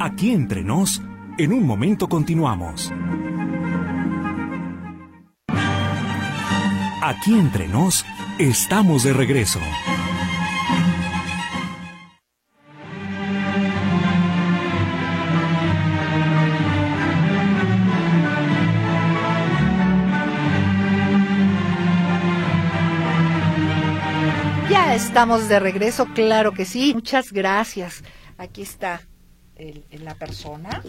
[0.00, 1.02] Aquí entre nos,
[1.38, 2.92] en un momento continuamos.
[7.02, 8.04] Aquí entre nos,
[8.38, 9.60] estamos de regreso.
[24.70, 26.92] Ya estamos de regreso, claro que sí.
[26.94, 28.02] Muchas gracias.
[28.38, 29.00] Aquí está
[30.04, 30.82] la persona.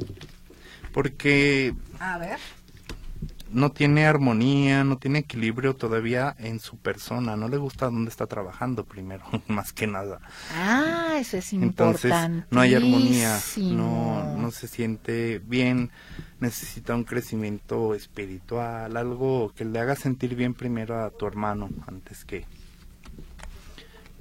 [0.93, 2.39] Porque A ver.
[3.51, 8.27] no tiene armonía, no tiene equilibrio todavía en su persona, no le gusta dónde está
[8.27, 10.19] trabajando primero, más que nada.
[10.53, 12.47] Ah, eso es Entonces importante.
[12.51, 15.91] no hay armonía, no, no se siente bien,
[16.39, 22.25] necesita un crecimiento espiritual, algo que le haga sentir bien primero a tu hermano antes
[22.25, 22.45] que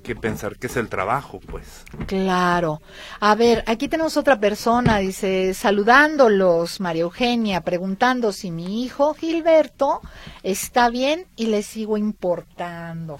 [0.07, 1.85] que pensar que es el trabajo, pues.
[2.07, 2.81] Claro.
[3.19, 10.01] A ver, aquí tenemos otra persona, dice, saludándolos, María Eugenia, preguntando si mi hijo Gilberto
[10.45, 13.19] está bien y le sigo importando,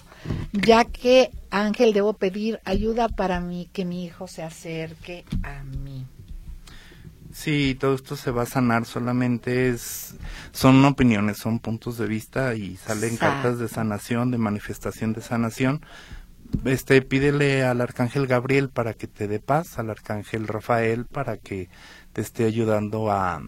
[0.53, 6.07] ya que Ángel debo pedir ayuda para mí, que mi hijo se acerque a mí.
[7.33, 10.15] Sí, todo esto se va a sanar, solamente es
[10.53, 15.85] son opiniones, son puntos de vista y salen cartas de sanación, de manifestación de sanación.
[16.65, 21.69] Este pídele al arcángel Gabriel para que te dé paz, al arcángel Rafael para que
[22.13, 23.43] te esté ayudando a,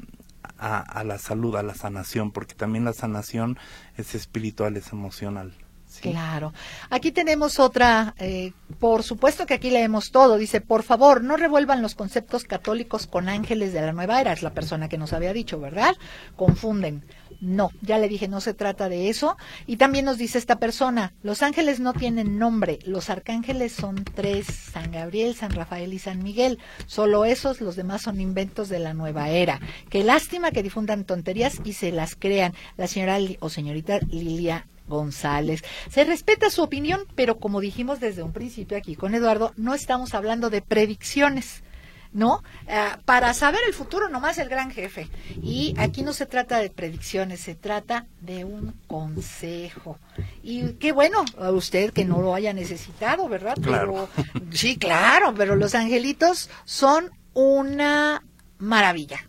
[0.58, 3.58] a, la salud, a la sanación, porque también la sanación
[3.96, 5.54] es espiritual, es emocional.
[6.02, 6.52] Claro.
[6.90, 10.37] Aquí tenemos otra, eh, por supuesto que aquí leemos todo.
[10.37, 14.32] Dice, por favor, no revuelvan los conceptos católicos con ángeles de la nueva era.
[14.32, 15.96] Es la persona que nos había dicho, ¿verdad?
[16.37, 17.04] Confunden.
[17.40, 19.37] No, ya le dije, no se trata de eso.
[19.66, 24.46] Y también nos dice esta persona, los ángeles no tienen nombre, los arcángeles son tres,
[24.46, 26.59] San Gabriel, San Rafael y San Miguel.
[26.87, 29.61] Solo esos, los demás son inventos de la nueva era.
[29.88, 32.55] Qué lástima que difundan tonterías y se las crean.
[32.77, 35.62] La señora o señorita Lilia González.
[35.90, 40.14] Se respeta su opinión, pero como dijimos desde un principio aquí con Eduardo, no estamos
[40.14, 41.62] hablando de predicciones.
[42.12, 42.42] ¿No?
[42.68, 45.08] Ah, para saber el futuro nomás el gran jefe.
[45.42, 49.98] Y aquí no se trata de predicciones, se trata de un consejo.
[50.42, 53.56] Y qué bueno, a usted que no lo haya necesitado, ¿verdad?
[53.62, 54.08] Claro.
[54.16, 58.24] Pero, sí, claro, pero los angelitos son una
[58.58, 59.28] maravilla.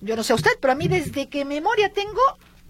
[0.00, 2.20] Yo no sé a usted, pero a mí desde que memoria tengo,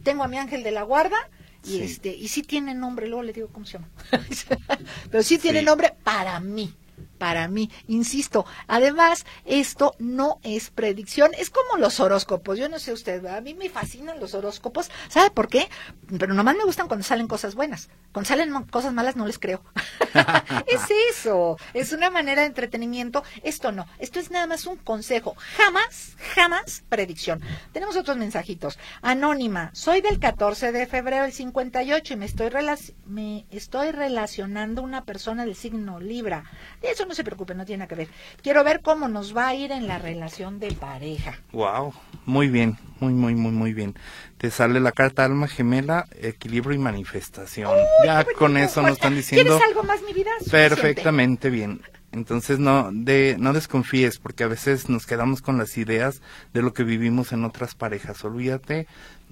[0.02, 1.16] tengo a mi ángel de la guarda
[1.64, 1.82] y Sí.
[1.82, 3.88] este y sí tiene nombre, luego le digo cómo se llama.
[5.10, 5.64] pero sí tiene Sí.
[5.66, 6.74] nombre para mí.
[7.18, 12.58] Para mí, insisto, además, esto no es predicción, es como los horóscopos.
[12.58, 13.38] Yo no sé usted, ¿verdad?
[13.38, 14.90] a mí me fascinan los horóscopos.
[15.08, 15.68] ¿Sabe por qué?
[16.18, 17.88] Pero nomás me gustan cuando salen cosas buenas.
[18.12, 19.62] Cuando salen cosas malas no les creo.
[20.66, 23.22] es eso, es una manera de entretenimiento.
[23.42, 25.36] Esto no, esto es nada más un consejo.
[25.56, 27.40] Jamás, jamás predicción.
[27.72, 28.78] Tenemos otros mensajitos.
[29.02, 34.82] Anónima, soy del 14 de febrero del 58 y me estoy, relac- me estoy relacionando
[34.82, 36.44] una persona del signo Libra.
[36.80, 38.08] De eso no se preocupe, no tiene nada que ver.
[38.42, 41.38] Quiero ver cómo nos va a ir en la relación de pareja.
[41.52, 43.94] Wow, muy bien, muy, muy, muy, muy bien.
[44.38, 47.70] Te sale la carta alma gemela, equilibrio y manifestación.
[48.04, 50.30] ya con eso nos están diciendo ¿Quieres algo más, mi vida?
[50.50, 51.82] Perfectamente bien.
[52.12, 56.22] Entonces no de no desconfíes porque a veces nos quedamos con las ideas
[56.54, 58.24] de lo que vivimos en otras parejas.
[58.24, 58.86] Olvídate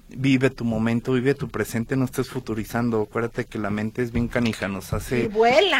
[0.09, 3.01] vive tu momento, vive tu presente, no estés futurizando.
[3.01, 5.29] Acuérdate que la mente es bien canija, nos hace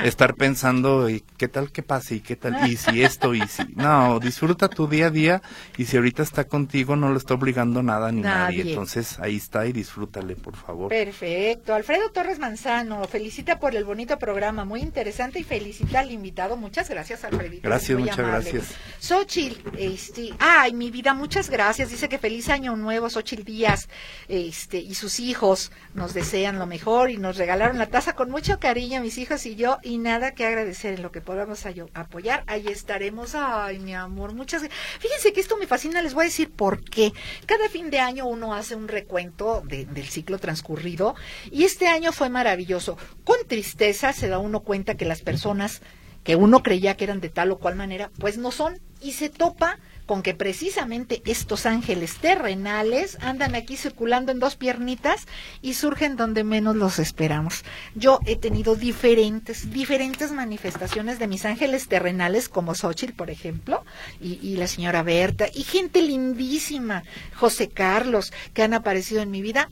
[0.04, 2.16] estar pensando, ¿y qué tal que pase?
[2.16, 2.70] ¿Y qué tal?
[2.70, 3.34] ¿Y si esto?
[3.34, 3.64] ¿Y si?
[3.76, 5.42] No, disfruta tu día a día
[5.78, 8.60] y si ahorita está contigo no lo está obligando nada ni nadie.
[8.60, 8.72] Nadie.
[8.72, 10.90] Entonces ahí está y disfrútale, por favor.
[10.90, 11.74] Perfecto.
[11.74, 16.58] Alfredo Torres Manzano, felicita por el bonito programa, muy interesante y felicita al invitado.
[16.58, 17.68] Muchas gracias, Alfredito.
[17.68, 18.52] Gracias, muchas amable.
[18.52, 18.76] gracias.
[19.00, 21.90] Xochil, este, ay, mi vida, muchas gracias.
[21.90, 23.88] Dice que feliz año nuevo, Xochil Díaz,
[24.28, 28.60] este, y sus hijos nos desean lo mejor y nos regalaron la taza con mucho
[28.60, 32.44] cariño, mis hijos y yo, y nada que agradecer en lo que podamos apoyar.
[32.48, 33.36] Ahí estaremos.
[33.36, 34.64] Ay, mi amor, muchas
[35.00, 37.14] Fíjense que esto me fascina, les voy a decir por qué.
[37.46, 41.16] Cada fin de año uno hace un recuento de- del ciclo transcurrido
[41.52, 42.98] y este año fue maravilloso.
[43.24, 45.82] Con tristeza se da uno cuenta que las personas
[46.24, 49.30] que uno creía que eran de tal o cual manera, pues no son y se
[49.30, 55.28] topa con que precisamente estos ángeles terrenales andan aquí circulando en dos piernitas
[55.62, 57.64] y surgen donde menos los esperamos.
[57.96, 63.84] Yo he tenido diferentes, diferentes manifestaciones de mis ángeles terrenales, como Xochitl, por ejemplo,
[64.22, 67.04] y, la señora Berta, y gente lindísima,
[67.36, 69.70] José Carlos, que han aparecido en mi vida.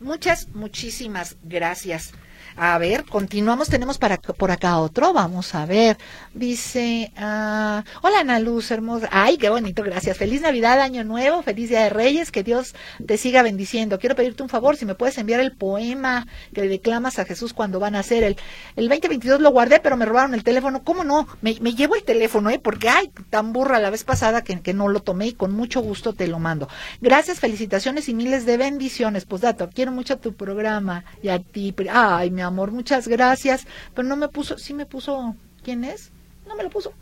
[0.00, 2.12] Muchas, muchísimas gracias.
[2.58, 5.98] A ver, continuamos, tenemos para por acá otro, vamos a ver.
[6.32, 9.10] Dice, ah, hola Ana Luz, hermosa.
[9.12, 10.16] Ay, qué bonito, gracias.
[10.16, 13.98] Feliz Navidad, Año Nuevo, feliz Día de Reyes, que Dios te siga bendiciendo.
[13.98, 17.52] Quiero pedirte un favor, si me puedes enviar el poema que le declamas a Jesús
[17.52, 18.38] cuando van a hacer el,
[18.76, 20.82] el 2022 lo guardé, pero me robaron el teléfono.
[20.82, 21.28] ¿Cómo no?
[21.42, 22.58] Me, llevo el teléfono, ¿eh?
[22.58, 26.14] Porque, ay, tan burra la vez pasada que, no lo tomé y con mucho gusto
[26.14, 26.68] te lo mando.
[27.02, 29.26] Gracias, felicitaciones y miles de bendiciones.
[29.26, 31.74] Pues dato, quiero mucho tu programa y a ti.
[31.92, 33.66] Ay, mi amor, muchas gracias.
[33.94, 36.10] Pero no me puso, sí me puso, ¿quién es?
[36.46, 36.92] No me lo puso.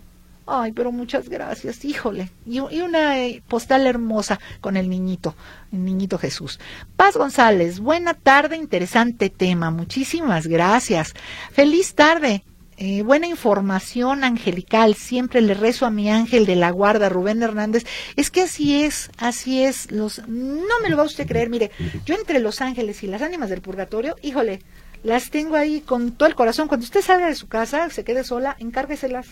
[0.46, 2.30] Ay, pero muchas gracias, híjole.
[2.44, 5.34] Y, una eh, postal hermosa con el niñito,
[5.72, 6.60] el niñito Jesús.
[6.96, 9.70] Paz González, buena tarde, interesante tema.
[9.70, 11.14] Muchísimas gracias.
[11.52, 12.44] Feliz tarde.
[12.76, 14.96] Eh, buena información angelical.
[14.96, 17.86] Siempre le rezo a mi ángel de la guarda, Rubén Hernández.
[18.16, 19.90] Es que así es, así es.
[19.92, 21.48] Los, no me lo va a usted creer.
[21.48, 21.70] Mire,
[22.04, 24.60] yo entre los ángeles y las ánimas del purgatorio, híjole,
[25.04, 26.66] las tengo ahí con todo el corazón.
[26.66, 29.26] Cuando usted salga de su casa, se quede sola, encárgueselas.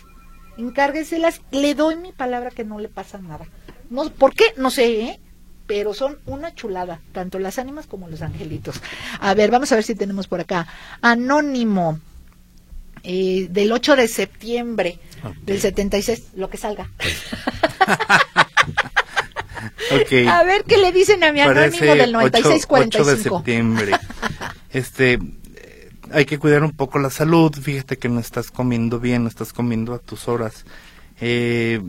[0.58, 1.40] Encárgueselas.
[1.50, 3.46] Le doy mi palabra que no le pasa nada.
[3.90, 4.44] No, ¿Por qué?
[4.56, 5.20] No sé, ¿eh?
[5.66, 8.80] Pero son una chulada, tanto las ánimas como los angelitos.
[9.20, 10.66] A ver, vamos a ver si tenemos por acá.
[11.00, 11.98] Anónimo
[13.02, 15.34] eh, del 8 de septiembre Ok.
[15.42, 16.90] del 76, lo que salga.
[20.28, 23.36] A ver qué le dicen a mi anónimo Parece del 8, 8 de 9645.
[23.36, 23.92] septiembre.
[24.70, 25.18] Este,
[26.12, 27.52] hay que cuidar un poco la salud.
[27.54, 30.64] Fíjate que no estás comiendo bien, no estás comiendo a tus horas.
[31.20, 31.80] Eh,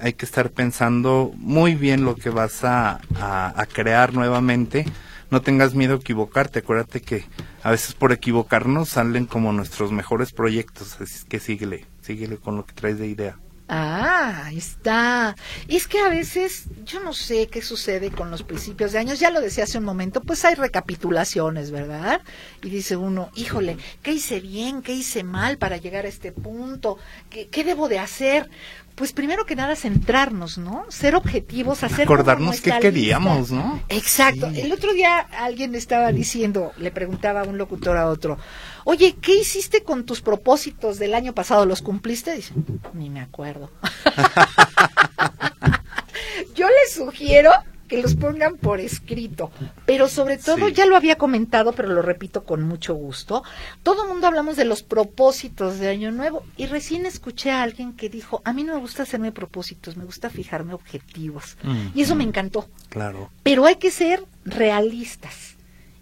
[0.00, 4.84] hay que estar pensando muy bien lo que vas a, a- crear nuevamente.
[5.30, 6.60] No tengas miedo a equivocarte.
[6.60, 7.24] Acuérdate que
[7.62, 11.00] a veces por equivocarnos salen como nuestros mejores proyectos.
[11.00, 13.38] Así que síguele, síguele con lo que traes de idea.
[13.66, 15.36] Ah, ahí está.
[15.68, 19.18] Es que a veces yo no sé qué sucede con los principios de años.
[19.18, 22.20] Ya lo decía hace un momento, pues hay recapitulaciones, ¿verdad?
[22.62, 24.82] Y dice uno, híjole, ¿qué hice bien?
[24.82, 26.98] ¿Qué hice mal para llegar a este punto?
[27.30, 28.50] ¿Qué, qué debo de hacer?
[28.94, 30.84] Pues primero que nada centrarnos, ¿no?
[30.88, 33.54] Ser objetivos, hacer Acordarnos qué queríamos, lista.
[33.56, 33.82] ¿no?
[33.88, 34.50] Exacto.
[34.52, 34.60] Sí.
[34.60, 38.38] El otro día alguien estaba diciendo, le preguntaba a un locutor a otro,
[38.84, 41.66] oye, ¿qué hiciste con tus propósitos del año pasado?
[41.66, 42.36] ¿Los cumpliste?
[42.36, 42.54] Dice,
[42.92, 43.70] ni me acuerdo.
[46.54, 47.50] Yo les sugiero
[47.88, 49.50] que los pongan por escrito,
[49.86, 50.74] pero sobre todo, Sí.
[50.74, 53.42] ya lo había comentado, pero lo repito con mucho gusto,
[53.82, 57.92] todo el mundo hablamos de los propósitos de Año Nuevo y recién escuché a alguien
[57.94, 61.56] que dijo, a mí no me gusta hacerme propósitos, me gusta fijarme objetivos.
[61.94, 62.68] Y eso me encantó.
[62.88, 63.30] Claro.
[63.42, 65.56] Pero hay que ser realistas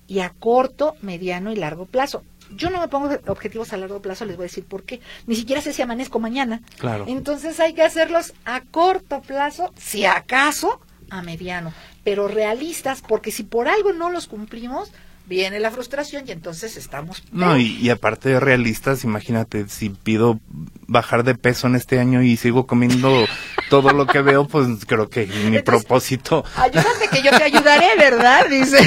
[0.06, 2.22] y a corto, mediano y largo plazo.
[2.54, 5.00] Yo no me pongo objetivos a largo plazo, les voy a decir por qué.
[5.26, 6.60] Ni siquiera sé si amanezco mañana.
[6.78, 7.06] Claro.
[7.08, 10.80] Entonces hay que hacerlos a corto plazo, si acaso
[11.12, 11.72] a mediano,
[12.04, 14.90] pero realistas, porque si por algo no los cumplimos,
[15.26, 17.22] viene la frustración y entonces estamos...
[17.30, 20.40] No, y, y aparte de realistas, imagínate, si pido
[20.88, 23.26] bajar de peso en este año y sigo comiendo
[23.70, 26.44] todo lo que veo, pues creo que mi Entonces- propósito...
[26.56, 28.46] Ayúdate que yo te ayudaré, ¿verdad?
[28.50, 28.78] Dice.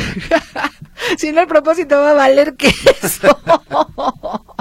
[1.18, 2.68] si no, el propósito va a valer que
[3.02, 3.40] eso.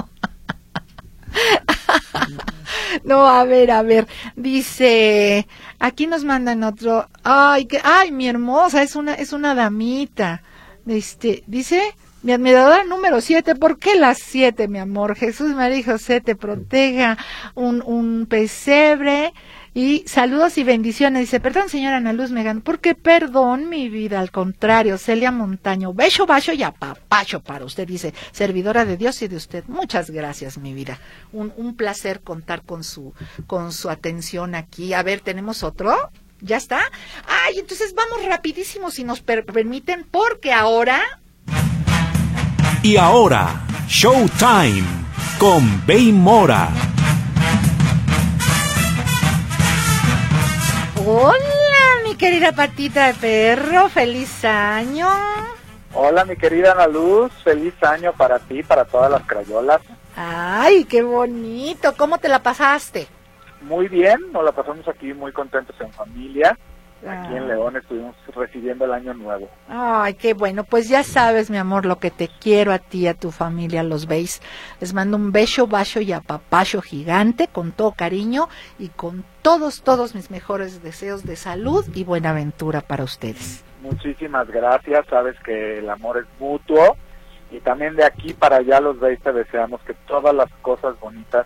[3.03, 4.07] No, a ver, a ver.
[4.35, 5.47] Dice,
[5.79, 7.07] aquí nos mandan otro.
[7.23, 10.43] Ay, que, ay, mi hermosa, es una, es una damita.
[10.87, 11.81] Este, dice,
[12.23, 15.15] mi admiradora número siete, ¿por qué las siete, mi amor?
[15.15, 17.17] Jesús María y José te proteja.
[17.55, 19.33] Un, un pesebre
[19.77, 21.19] Y saludos y bendiciones.
[21.23, 26.25] Dice, perdón, señora Ana Luz Megan, porque perdón, mi vida, al contrario, Celia Montaño, beso,
[26.25, 29.65] bacho y apapacho para usted, dice, servidora de Dios y de usted.
[29.67, 30.97] Muchas gracias, mi vida.
[31.33, 33.13] Un, un placer contar con su,
[33.47, 34.93] con su atención aquí.
[34.93, 35.93] A ver, ¿tenemos otro?
[36.39, 36.79] ¿Ya está?
[37.27, 41.01] Ay, entonces vamos rapidísimo si nos per- permiten, porque ahora
[42.81, 44.83] Y ahora, Showtime
[45.37, 46.69] con Bey Mora.
[51.07, 55.07] Hola, mi querida patita de perro, feliz año.
[55.93, 59.81] Hola, mi querida Ana Luz, feliz año para ti, para todas las crayolas.
[60.15, 61.93] Ay, qué bonito.
[61.95, 63.07] ¿Cómo te la pasaste?
[63.61, 66.57] Muy bien, nos la pasamos aquí muy contentos en familia.
[67.07, 67.37] Aquí Ah.
[67.37, 69.47] en León estuvimos recibiendo el año nuevo.
[69.67, 70.63] Ay, qué bueno.
[70.63, 74.07] Pues ya sabes, mi amor, lo que te quiero a ti a tu familia, los
[74.07, 74.41] veis.
[74.79, 78.49] Les mando un beso, bacho y apapacho gigante con todo cariño
[78.79, 83.63] y con todos, todos mis mejores deseos de salud y buena aventura para ustedes.
[83.81, 86.97] Muchísimas gracias, sabes que el amor es mutuo
[87.51, 91.45] y también de aquí para allá los veis te deseamos que todas las cosas bonitas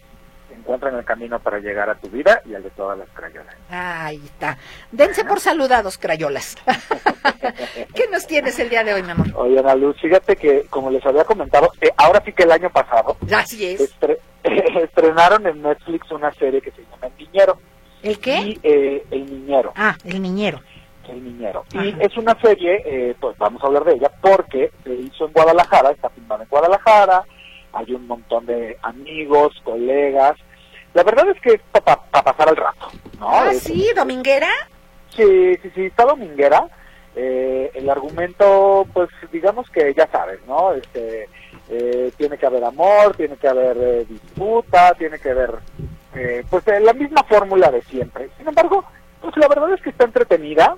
[0.60, 3.55] encuentren el camino para llegar a tu vida y al de todas las crayolas.
[3.70, 4.57] Ahí está.
[4.91, 6.55] Dense por saludados, crayolas.
[7.95, 9.28] ¿Qué nos tienes el día de hoy, mi amor?
[9.36, 12.70] Oye, Ana Luz, fíjate que como les había comentado, eh, ahora sí que el año
[12.70, 13.82] pasado Así es.
[13.99, 14.20] estre-
[14.84, 17.57] estrenaron en Netflix una serie que se llama El Niñero.
[18.03, 18.38] ¿El qué?
[18.39, 19.74] Y, eh, El Niñero.
[19.76, 20.62] Ah, el niñero.
[21.07, 21.66] El Niñero.
[21.74, 21.86] Ajá.
[21.86, 25.34] Y es una serie, eh, pues vamos a hablar de ella, porque se hizo en
[25.34, 27.24] Guadalajara, está filmada en Guadalajara,
[27.74, 30.36] hay un montón de amigos, colegas.
[30.99, 32.91] La verdad es que es para pasar el rato,
[33.21, 33.29] ¿no?
[33.31, 34.49] Ah, Es- sí, dominguera.
[35.15, 36.67] Sí, sí, sí, está dominguera.
[37.15, 40.73] Eh, el argumento, pues digamos que ya sabes, ¿no?
[40.73, 41.29] Este,
[41.69, 45.51] eh, tiene que haber amor, tiene que haber eh, disputa, tiene que haber,
[46.15, 48.29] eh, pues eh, la misma fórmula de siempre.
[48.37, 48.83] Sin embargo,
[49.21, 50.75] pues la verdad es que está entretenida.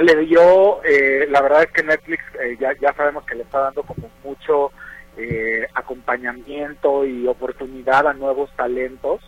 [0.00, 3.58] Le dio, eh, la verdad es que Netflix eh, ya, ya sabemos que le está
[3.60, 4.72] dando como mucho
[5.16, 9.20] eh, acompañamiento y oportunidad a nuevos talentos.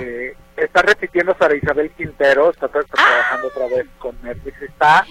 [0.00, 5.06] Eh, está repitiendo Sara Isabel Quintero, está, está trabajando otra vez con Netflix, está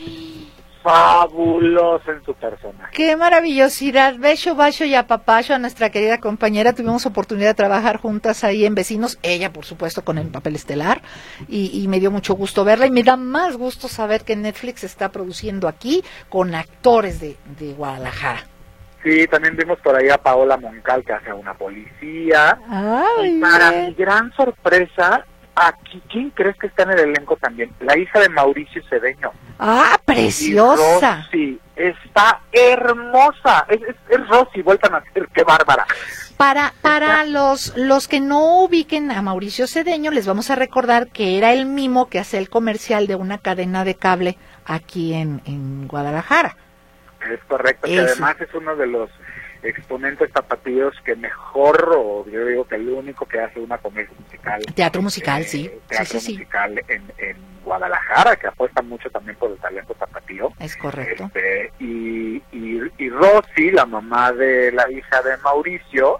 [0.83, 2.91] fabulosa en su personaje.
[2.93, 4.17] Qué maravillosidad.
[4.17, 6.73] Beso, bacho y apapacho a nuestra querida compañera.
[6.73, 9.17] Tuvimos oportunidad de trabajar juntas ahí en Vecinos.
[9.23, 11.01] Ella, por supuesto, con el papel estelar.
[11.47, 12.85] Y, y me dio mucho gusto verla.
[12.85, 17.73] Y me da más gusto saber que Netflix está produciendo aquí con actores de, de
[17.73, 18.45] Guadalajara.
[19.03, 22.57] Sí, también vimos por ahí a Paola Moncal que hace a una policía.
[22.69, 23.85] Ay, y para bien.
[23.87, 25.25] mi gran sorpresa,
[25.55, 27.71] aquí, ¿quién crees que está en el elenco también?
[27.81, 29.31] La hija de Mauricio Cedeño.
[29.59, 31.27] Ah, preciosa.
[31.31, 33.65] Sí, está hermosa.
[33.67, 35.85] Es, es, es Rosy, vuelta a nacer, qué bárbara.
[36.37, 41.37] Para, para los, los que no ubiquen a Mauricio Cedeño, les vamos a recordar que
[41.37, 45.87] era el mimo que hacía el comercial de una cadena de cable aquí en, en
[45.87, 46.57] Guadalajara.
[47.31, 49.09] Es correcto, que además es uno de los
[49.63, 54.61] exponentes tapatíos que mejor, o yo digo que el único que hace una comedia musical.
[54.75, 55.71] Teatro musical, eh, sí.
[55.87, 56.31] Teatro Sí, sí, sí.
[56.33, 60.51] musical en, en Guadalajara, que apuesta mucho también por el talento tapatío.
[60.59, 61.25] Es correcto.
[61.33, 66.19] Este, y, y, y Rosy, la mamá de la hija de Mauricio,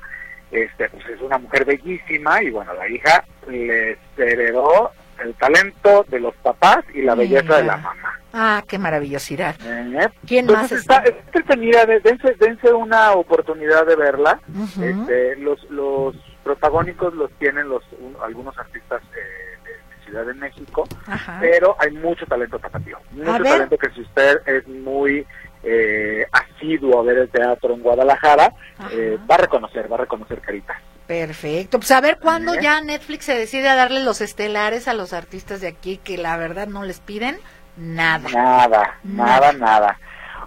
[0.51, 4.91] este, pues es una mujer bellísima y bueno, la hija les heredó
[5.21, 8.19] el talento de los papás y la belleza de la mamá.
[8.33, 9.55] Ah, qué maravillosidad.
[9.63, 10.09] ¿Eh?
[10.25, 11.19] ¿Quién Entonces más está, está?
[11.37, 14.39] entretenida, de- dense, dense una oportunidad de verla.
[14.81, 20.83] Este, los, los protagónicos los tienen los un- algunos artistas eh, de, Ciudad de México,
[21.07, 21.37] Ajá.
[21.39, 22.97] pero hay mucho talento tapatío.
[23.11, 25.25] Mucho talento que si usted es muy
[25.63, 28.51] eh, asiduo a ver el teatro en Guadalajara,
[28.91, 30.77] eh, va a reconocer, va a reconocer caritas.
[31.07, 31.79] Perfecto.
[31.79, 35.61] Pues a ver cuándo ya Netflix se decide a darle los estelares a los artistas
[35.61, 37.37] de aquí que la verdad no les piden
[37.77, 38.29] nada.
[38.31, 39.53] Nada, Nada.
[39.53, 39.99] nada.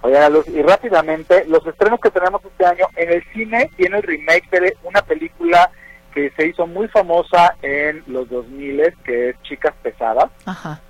[0.03, 4.03] Oigan, Luz, y rápidamente, los estrenos que tenemos este año en el cine tiene el
[4.03, 5.71] remake de una película
[6.15, 10.81] que se hizo muy famosa en los 2000 que es Chicas Pesadas, Ajá.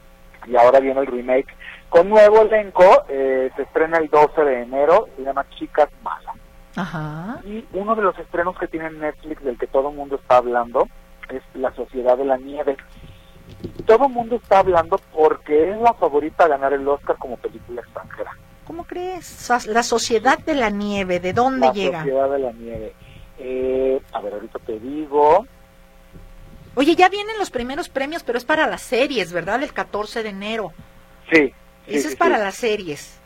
[0.46, 1.48] y ahora viene el remake
[1.88, 6.34] con nuevo elenco, eh, se estrena el 12 de enero, se llama Chicas Malas.
[6.76, 7.38] Ajá.
[7.44, 10.88] Y uno de los estrenos que tiene Netflix, del que todo el mundo está hablando,
[11.30, 12.76] es La Sociedad de la Nieve.
[13.86, 17.80] Todo el mundo está hablando porque es la favorita a ganar el Oscar como película
[17.80, 18.36] extranjera.
[18.66, 19.48] ¿Cómo crees?
[19.66, 21.98] La sociedad de la nieve, ¿de dónde La llega?
[22.00, 22.92] Sociedad de la Nieve.
[23.38, 25.46] Eh, a ver, ahorita te digo.
[26.74, 29.62] Oye, ya vienen los primeros premios, pero es para las series, ¿verdad?
[29.62, 30.72] El 14 de enero.
[31.32, 31.52] Sí.
[31.86, 32.42] sí, es para sí.
[32.42, 33.20] las series.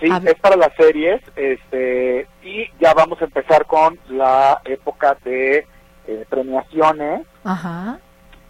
[0.00, 0.34] Sí, A ver.
[0.34, 1.20] es para las series.
[1.36, 5.66] Este, y ya vamos a empezar con la época de
[6.06, 7.26] eh, premiaciones.
[7.44, 7.98] Ajá.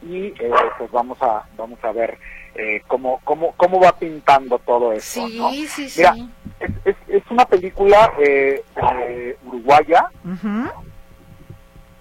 [0.02, 2.18] y eh, pues vamos a vamos a ver
[2.54, 5.26] eh, cómo cómo cómo va pintando todo esto.
[5.26, 5.50] Sí, ¿no?
[5.50, 6.00] sí, sí.
[6.00, 6.14] Mira,
[6.60, 8.62] es, es, es una película eh,
[9.08, 10.70] eh, uruguaya Ujú.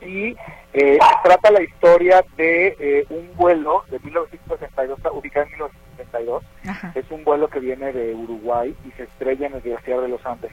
[0.02, 0.36] y
[0.74, 6.44] eh, trata la historia de un vuelo de 1962, está ubicado en 1962.
[6.68, 6.92] Ajá.
[6.96, 10.26] Es un vuelo que viene de Uruguay y se estrella en el glaciar de los
[10.26, 10.52] Andes.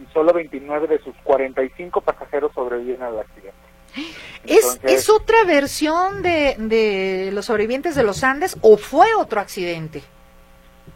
[0.00, 3.65] Y solo 29 de sus 45 pasajeros sobreviven al accidente.
[4.46, 9.40] ¿Es, Entonces, ¿Es otra versión de, de los sobrevivientes de los Andes o fue otro
[9.40, 10.02] accidente?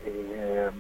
[0.05, 0.71] eh,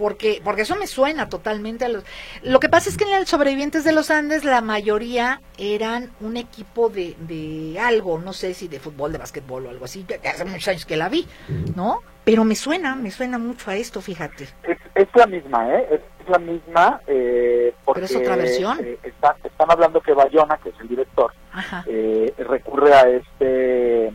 [0.00, 2.04] Porque, porque eso me suena totalmente a los...
[2.42, 6.38] Lo que pasa es que en los sobrevivientes de los Andes la mayoría eran un
[6.38, 10.46] equipo de, de algo, no sé si de fútbol, de básquetbol o algo así, hace
[10.46, 11.28] muchos años que la vi,
[11.76, 12.00] ¿no?
[12.24, 14.44] Pero me suena, me suena mucho a esto, fíjate.
[14.62, 15.86] es, es la misma, ¿eh?
[15.90, 17.00] Es, es la misma.
[17.06, 18.78] Eh, porque, es otra versión.
[18.82, 21.84] eh, está- están hablando que Bayona, que es el director, Ajá.
[21.86, 24.12] eh, recurre a este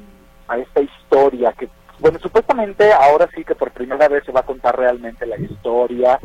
[0.47, 1.69] a esta historia que
[1.99, 6.19] bueno supuestamente ahora sí que por primera vez se va a contar realmente la historia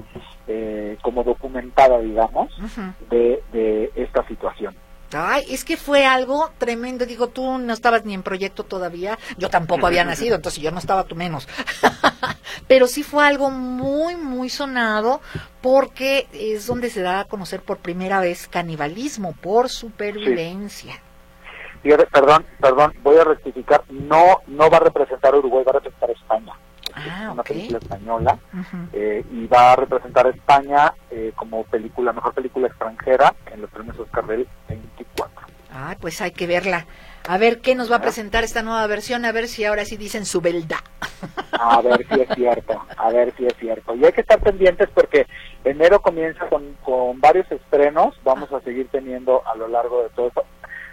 [0.47, 2.53] eh, como documentada digamos
[3.09, 4.75] de, de esta situación
[5.12, 7.05] Ay, es que fue algo tremendo.
[7.05, 9.18] Digo, tú no estabas ni en proyecto todavía.
[9.39, 11.49] Yo tampoco había nacido, entonces yo no estaba, tú menos.
[12.68, 15.21] Pero sí fue algo muy, muy sonado
[15.61, 21.01] porque es donde se da a conocer por primera vez canibalismo por supervivencia.
[21.83, 25.74] Fíjate, perdón perdón voy a rectificar no no va a representar a Uruguay va a
[25.74, 26.53] representar a España
[26.93, 28.39] Ah, es una película española
[28.93, 33.70] eh, y va a representar a España eh, como película mejor película extranjera en los
[33.70, 35.31] premios Oscar del 24
[35.72, 36.87] Ay, pues hay que verla.
[37.28, 39.97] A ver qué nos va a presentar esta nueva versión, a ver si ahora sí
[39.97, 40.81] dicen su beldad.
[41.53, 43.95] A ver si es cierto, a ver si es cierto.
[43.95, 45.26] Y hay que estar pendientes porque
[45.62, 50.28] enero comienza con, con varios estrenos, vamos a seguir teniendo a lo largo de todo
[50.28, 50.45] esto.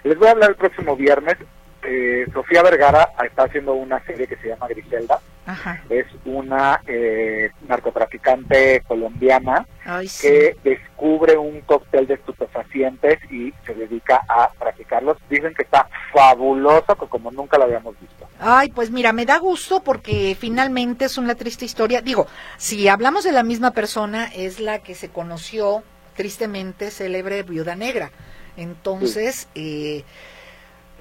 [0.07, 1.35] Les voy a hablar el próximo viernes.
[1.83, 5.19] Eh, Sofía Vergara está haciendo una serie que se llama Griselda.
[5.45, 5.81] Ajá.
[5.89, 10.27] Es una eh, narcotraficante colombiana Ay, sí.
[10.27, 15.17] que descubre un cóctel de estupefacientes y se dedica a traficarlos.
[15.29, 18.29] Dicen que está fabuloso, que como nunca lo habíamos visto.
[18.39, 22.01] Ay, pues mira, me da gusto porque finalmente es una triste historia.
[22.01, 25.83] Digo, si hablamos de la misma persona, es la que se conoció
[26.15, 28.11] tristemente célebre Viuda Negra.
[28.57, 30.03] Entonces, eh,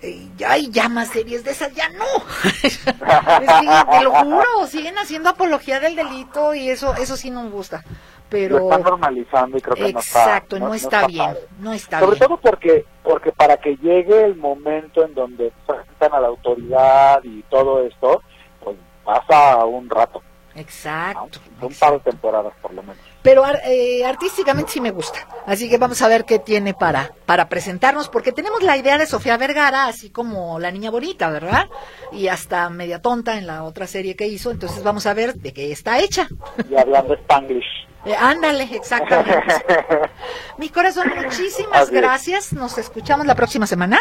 [0.03, 2.05] eh, ya hay ya más series de esas, ya no.
[2.63, 7.43] es que, te lo juro, siguen haciendo apología del delito y eso, eso sí no
[7.43, 7.83] me gusta.
[7.87, 11.41] Lo Pero, están normalizando y creo que no está exacto, no, está, bien, padre.
[11.61, 12.29] no está Sobre bien.
[12.29, 17.43] todo porque porque para que llegue el momento en donde presentan a la autoridad y
[17.45, 18.23] todo esto,
[18.63, 20.23] pues pasa un rato.
[20.57, 21.39] Exacto.
[21.61, 21.79] un exacto.
[21.79, 22.99] par de temporadas por lo menos.
[23.27, 25.27] Pero eh, artísticamente sí me gusta.
[25.47, 29.07] Así que vamos a ver qué tiene para, para presentarnos, porque tenemos la idea de
[29.07, 31.67] Sofía Vergara, así como la niña bonita, ¿verdad?
[32.13, 34.53] Y hasta media tonta en la otra serie que hizo.
[34.53, 36.29] Entonces vamos a ver de qué está hecha.
[36.71, 37.89] Y hablando Spanglish.
[38.05, 39.57] Eh, ándale, exactamente.
[40.59, 42.53] Mi corazón, muchísimas gracias.
[42.53, 43.99] Nos escuchamos la próxima semana.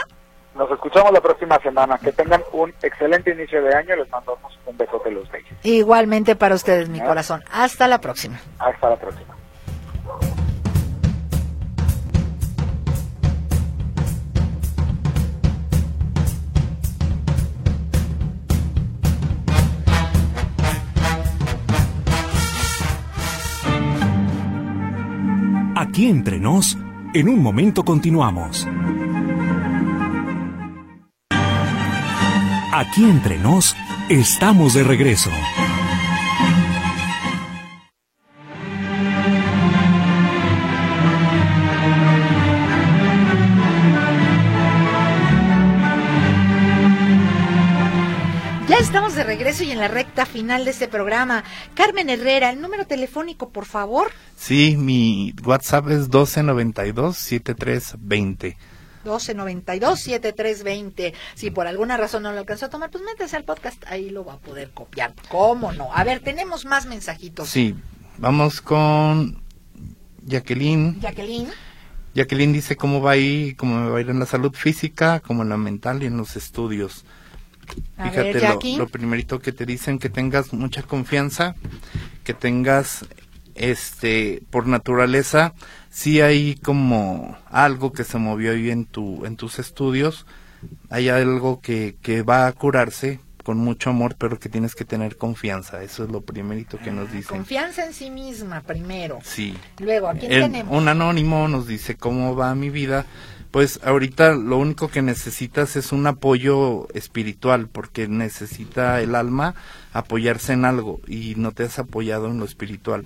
[0.56, 1.97] Nos escuchamos la próxima semana.
[1.97, 3.95] Que tengan un excelente inicio de año.
[3.95, 5.51] Les mandamos un besote los bellos.
[5.64, 7.43] Igualmente para ustedes, mi corazón.
[7.51, 8.39] Hasta la próxima.
[8.60, 9.36] Hasta la próxima.
[25.78, 26.78] Aquí entre nos,
[27.14, 28.68] en un momento continuamos.
[32.78, 33.73] Aquí entre nos,
[34.09, 35.30] estamos de regreso.
[48.67, 51.45] Ya estamos de regreso y en la recta final de este programa.
[51.76, 54.11] Carmen Herrera, el número telefónico, por favor.
[54.36, 58.57] Sí, mi WhatsApp es 1292-7320.
[59.06, 61.14] 1292-7320.
[61.36, 64.26] Si por alguna razón no lo alcanzó a tomar, pues métese al podcast, ahí lo
[64.26, 65.14] va a poder copiar.
[65.30, 65.89] ¿Cómo no?
[65.93, 67.49] A ver, tenemos más mensajitos.
[67.49, 67.76] Sí,
[68.18, 69.41] vamos con
[70.26, 70.99] Jacqueline.
[70.99, 71.49] Jacqueline.
[72.16, 75.43] Jacqueline dice cómo va ahí, cómo me va a ir en la salud física, como
[75.43, 77.03] en la mental y en los estudios.
[77.97, 81.56] A Fíjate, ver, lo, lo primerito que te dicen que tengas mucha confianza,
[82.24, 83.06] que tengas,
[83.56, 85.53] este, por naturaleza,
[85.95, 90.25] sí hay como algo que se movió ahí en tu, en tus estudios,
[90.89, 95.15] hay algo que, que va a curarse con mucho amor, pero que tienes que tener
[95.15, 97.37] confianza, eso es lo primerito que nos dicen.
[97.37, 99.19] Confianza en sí misma, primero.
[99.23, 99.55] Sí.
[99.79, 100.75] Luego, ¿a quién El- tenemos?
[100.75, 103.05] un anónimo nos dice cómo va mi vida.
[103.51, 109.55] Pues ahorita lo único que necesitas es un apoyo espiritual, porque necesita el alma
[109.93, 113.05] apoyarse en algo y no te has apoyado en lo espiritual.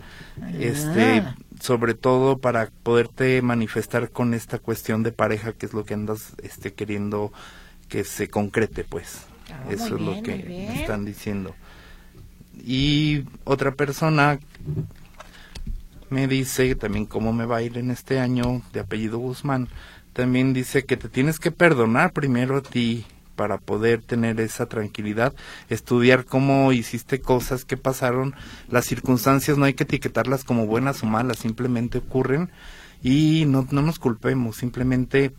[0.57, 1.35] Este, Ah.
[1.59, 6.33] Sobre todo para poderte manifestar con esta cuestión de pareja, que es lo que andas
[6.41, 7.31] este queriendo
[7.87, 9.25] que se concrete, pues.
[9.51, 11.55] Ah, Eso es lo que me están diciendo.
[12.65, 14.39] Y otra persona
[16.09, 19.67] me dice también cómo me va a ir en este año de apellido Guzmán.
[20.13, 23.05] También dice que te tienes que perdonar primero a ti
[23.39, 25.33] para poder tener esa tranquilidad,
[25.69, 28.35] estudiar cómo hiciste cosas que pasaron,
[28.67, 32.49] las circunstancias no hay que etiquetarlas como buenas o malas, simplemente ocurren
[33.01, 35.31] y no, no nos culpemos, simplemente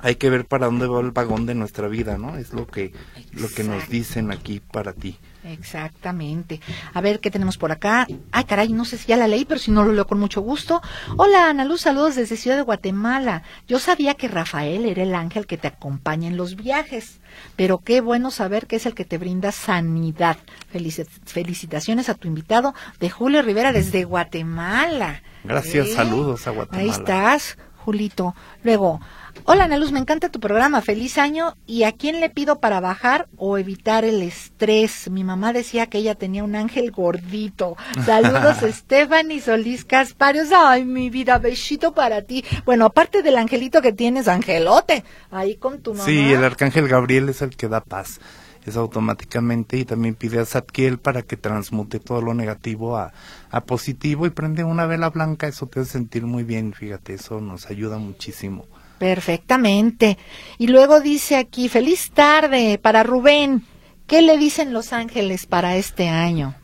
[0.00, 2.36] hay que ver para dónde va el vagón de nuestra vida, ¿no?
[2.36, 2.92] Es lo que,
[3.32, 5.18] lo que nos dicen aquí para ti.
[5.44, 6.60] Exactamente.
[6.94, 8.06] A ver, ¿qué tenemos por acá?
[8.32, 10.40] Ay, caray, no sé si ya la leí, pero si no lo leo con mucho
[10.40, 10.80] gusto.
[11.16, 13.42] Hola, Ana Luz, saludos desde Ciudad de Guatemala.
[13.66, 17.20] Yo sabía que Rafael era el ángel que te acompaña en los viajes,
[17.56, 20.36] pero qué bueno saber que es el que te brinda sanidad.
[20.72, 25.22] Felici- felicitaciones a tu invitado de Julio Rivera desde Guatemala.
[25.44, 25.94] Gracias, ¿Eh?
[25.94, 26.82] saludos a Guatemala.
[26.82, 28.34] Ahí estás, Julito.
[28.62, 29.00] Luego,
[29.44, 31.56] hola Ana Luz, me encanta tu programa, feliz año.
[31.66, 35.10] ¿Y a quién le pido para bajar o evitar el estrés?
[35.10, 37.76] Mi mamá decía que ella tenía un ángel gordito.
[38.04, 40.48] Saludos, Stephanie Solís Casparios.
[40.54, 42.44] Ay, mi vida, besito para ti.
[42.64, 46.04] Bueno, aparte del angelito que tienes, angelote, ahí con tu mamá.
[46.04, 48.20] Sí, el arcángel Gabriel es el que da paz.
[48.66, 53.12] Es automáticamente y también pide a Zadkiel para que transmute todo lo negativo a,
[53.50, 55.48] a positivo y prende una vela blanca.
[55.48, 58.66] Eso te hace sentir muy bien, fíjate, eso nos ayuda muchísimo.
[59.00, 60.18] Perfectamente.
[60.58, 63.64] Y luego dice aquí, feliz tarde para Rubén.
[64.06, 66.54] ¿Qué le dicen los ángeles para este año?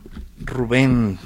[0.41, 1.19] Rubén,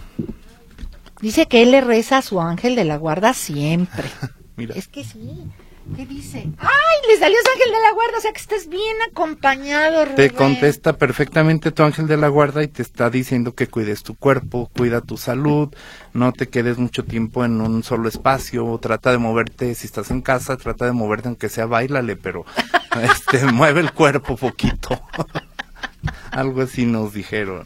[1.20, 4.04] Dice que él le reza a su ángel de la guarda siempre.
[4.56, 5.50] mira, Es que sí.
[5.96, 6.46] ¿Qué dice?
[6.58, 7.08] ¡Ay!
[7.08, 8.18] Le salió su ángel de la guarda.
[8.18, 10.16] O sea que estás bien acompañado, Rubén.
[10.16, 14.14] te contesta perfectamente tu ángel de la guarda y te está diciendo que cuides tu
[14.14, 15.74] cuerpo, cuida tu salud,
[16.12, 20.22] no te quedes mucho tiempo en un solo espacio, trata de moverte, si estás en
[20.22, 22.44] casa, trata de moverte aunque sea bailale, pero
[23.02, 25.00] este mueve el cuerpo poquito.
[26.30, 27.64] Algo así nos dijeron.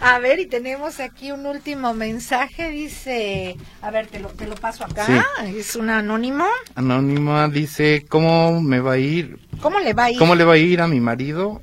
[0.00, 2.70] A ver, y tenemos aquí un último mensaje.
[2.70, 5.04] Dice, a ver, te lo, te lo paso acá.
[5.06, 5.56] Sí.
[5.56, 6.44] Es un anónimo.
[6.74, 9.38] Anónima dice, ¿cómo me va a ir?
[9.60, 10.18] ¿Cómo le va a ir?
[10.18, 11.62] ¿Cómo le va a ir a mi marido?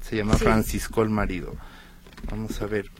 [0.00, 0.44] Se llama Sí.
[0.44, 1.54] Francisco el marido.
[2.30, 2.90] Vamos a ver.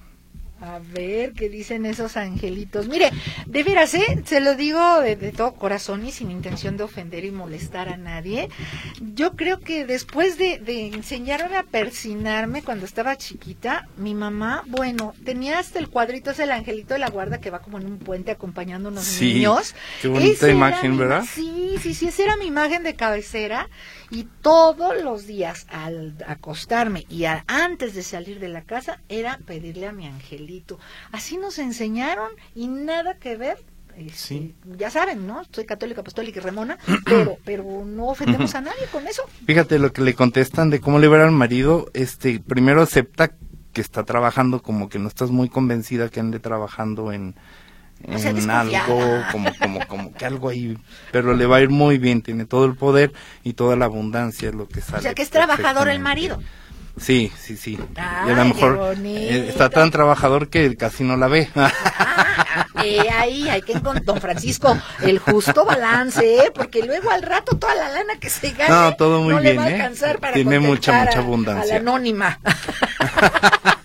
[0.65, 2.87] A ver qué dicen esos angelitos.
[2.87, 3.11] Mire,
[3.47, 4.23] de veras, ¿eh?
[4.25, 7.97] se lo digo de, de todo corazón y sin intención de ofender y molestar a
[7.97, 8.49] nadie.
[9.15, 15.15] Yo creo que después de, de enseñarme a persinarme cuando estaba chiquita, mi mamá, bueno,
[15.25, 17.99] tenía hasta el cuadrito, es el angelito de la guarda que va como en un
[17.99, 19.75] puente acompañando a unos Sí, niños.
[20.01, 21.25] qué bonita Esa era imagen, mi- ¿verdad?
[21.29, 23.69] Sí, sí, sí, esa era mi imagen de cabecera.
[24.13, 29.39] Y todos los días al acostarme y a- antes de salir de la casa era
[29.47, 30.79] pedirle a mi angelito.
[31.13, 33.57] Así nos enseñaron y nada que ver.
[33.97, 34.55] este, Sí.
[34.79, 35.43] Ya saben, ¿no?
[35.51, 39.23] Soy católica, apostólica y remona, pero, pero no ofendemos a nadie con eso.
[39.47, 41.87] Fíjate lo que le contestan de cómo le va al marido.
[41.95, 43.33] Este, primero acepta
[43.73, 47.35] que está trabajando, como que no estás muy convencida que ande trabajando en,
[48.09, 50.77] O sea, en algo, como, como, como que algo ahí,
[51.11, 53.13] pero le va a ir muy bien, tiene todo el poder
[53.45, 54.99] y toda la abundancia es lo que sale.
[54.99, 56.39] O sea, que es trabajador el marido.
[57.01, 57.79] Sí, sí, sí.
[57.97, 61.49] y a lo mejor eh, está tan trabajador que casi no la ve.
[62.55, 66.51] Ah, eh, ahí hay que encontrar, don Francisco, el justo balance, ¿eh?
[66.55, 69.53] porque luego al rato toda la lana que se gane No, todo muy no le
[69.53, 69.75] bien, va a ¿eh?
[69.75, 71.63] alcanzar para Tiene mucha, mucha abundancia.
[71.63, 72.39] A la anónima.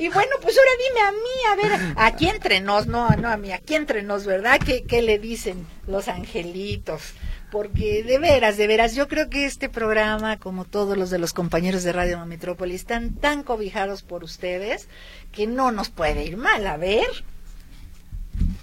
[0.00, 3.36] Y bueno, pues ahora dime a mí, a ver, aquí entre nos, no, no a
[3.36, 4.58] mí, aquí entre nos, ¿verdad?
[4.58, 7.12] ¿Qué, le dicen los angelitos?
[7.52, 11.34] Porque de veras, de veras, yo creo que este programa, como todos los de los
[11.34, 14.88] compañeros de Radio Metrópoli, están tan cobijados por ustedes
[15.32, 16.66] que no nos puede ir mal.
[16.66, 17.06] A ver,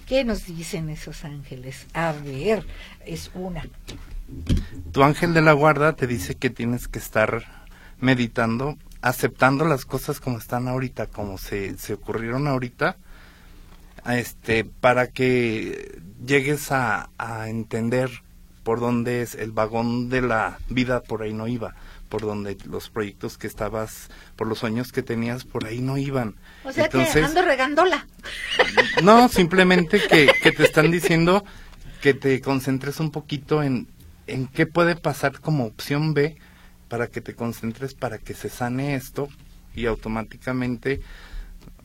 [0.08, 1.86] ¿qué nos dicen esos ángeles?
[1.92, 2.66] A ver,
[3.06, 3.62] es una.
[4.90, 7.44] tu ángel de la guarda te dice que tienes que estar
[8.00, 12.96] meditando, aceptando las cosas como están ahorita, como se, se ocurrieron ahorita,
[14.06, 18.10] este, para que llegues a, a entender
[18.62, 21.74] por dónde es el vagón de la vida, por ahí no iba,
[22.08, 26.34] por donde los proyectos que estabas, por los sueños que tenías, por ahí no iban.
[26.64, 28.06] O sea que Entonces, ando regándola.
[29.02, 31.44] no, simplemente que, que te están diciendo
[32.02, 33.88] que te concentres un poquito en,
[34.26, 36.36] en qué puede pasar como opción B
[36.88, 39.28] para que te concentres para que se sane esto
[39.74, 41.00] y automáticamente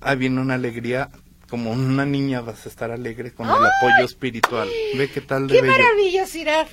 [0.01, 1.09] ahí viene una alegría
[1.49, 4.67] como una niña vas a estar alegre con el apoyo espiritual.
[4.97, 5.73] Ve qué tal de ¡Qué bello.
[5.73, 6.25] maravilla!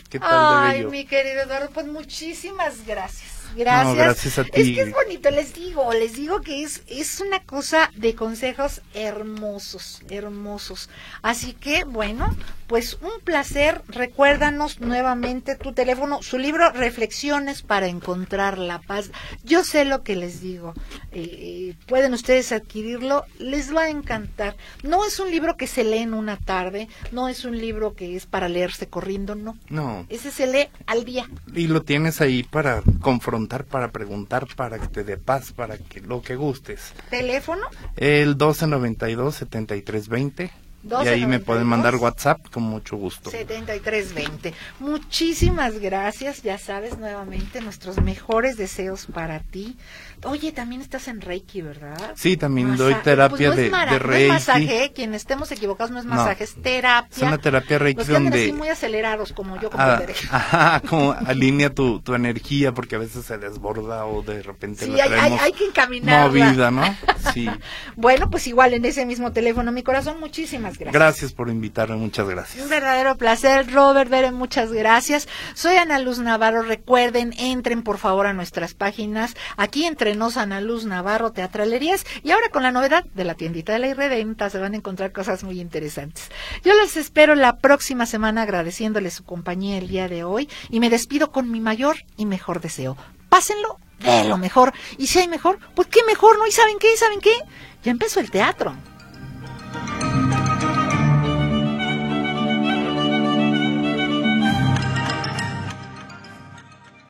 [0.09, 0.91] ¿Qué tal de Ay, bello?
[0.91, 3.40] mi querido Eduardo, pues muchísimas gracias.
[3.57, 3.87] Gracias.
[3.87, 4.51] No, gracias a ti.
[4.55, 8.81] Es que es bonito, les digo, les digo que es, es una cosa de consejos
[8.95, 10.89] hermosos, hermosos.
[11.23, 12.37] Así que, bueno,
[12.67, 13.83] pues un placer.
[13.89, 19.11] Recuérdanos nuevamente tu teléfono, su libro Reflexiones para encontrar la paz.
[19.45, 20.75] Yo sé lo que les digo.
[21.13, 24.57] Eh, pueden ustedes adquirirlo, les va a encantar.
[24.83, 28.15] No es un libro que se lee en una tarde, no es un libro que
[28.17, 29.57] es para leerse corriendo, no.
[29.69, 31.29] No, Ese se lee al día.
[31.55, 36.01] y lo tienes ahí para confrontar, para preguntar, para que te dé paz, para que
[36.01, 36.93] lo que gustes.
[37.11, 37.67] Teléfono
[37.97, 40.51] El 1292-7320.
[40.83, 41.45] Y ahí me 1292.
[41.45, 43.31] pueden mandar WhatsApp con mucho gusto.
[43.31, 44.55] 7320.
[44.79, 49.77] Muchísimas gracias, ya sabes, nuevamente nuestros mejores deseos para ti.
[50.25, 52.13] Oye, también estás en Reiki, ¿verdad?
[52.15, 54.29] Sí, también Masa- doy terapia pues no de, mara- de no es Reiki.
[54.33, 56.15] masaje, quien estemos equivocados no es No.
[56.15, 57.09] masaje, es terapia.
[57.17, 60.01] Es una terapia Reiki Los que donde- así muy acelerados como yo, como Ah,
[60.31, 64.91] ajá, como alinea tu, tu energía porque a veces se desborda o de repente Sí,
[64.93, 66.27] la hay, hay, hay que encaminarla.
[66.29, 66.83] movida, ¿no?
[67.35, 67.49] Sí.
[67.97, 70.93] Bueno, pues igual en ese mismo teléfono, mi corazón, muchísimas gracias.
[70.93, 72.63] Gracias por invitarme, muchas gracias.
[72.65, 75.29] Un verdadero placer, Robert Beren, muchas gracias.
[75.55, 76.63] Soy Ana Luz Navarro.
[76.63, 79.35] Recuerden, entren por favor a nuestras páginas.
[79.57, 82.05] Aquí entre nos, Ana Luz Navarro, Teatralerías.
[82.23, 85.13] Y ahora con la novedad de la tiendita de la Irredenta, se van a encontrar
[85.13, 86.31] cosas muy interesantes.
[86.65, 90.49] Yo les espero la próxima semana agradeciéndoles su compañía el día de hoy.
[90.69, 92.97] Y me despido con mi mayor y mejor deseo.
[93.29, 94.73] Pásenlo de lo mejor.
[94.99, 96.47] Y si hay mejor, pues qué mejor, ¿no?
[96.47, 96.97] ¿Y saben qué?
[96.97, 97.35] ¿Saben qué?
[97.83, 98.75] Ya empezó el teatro.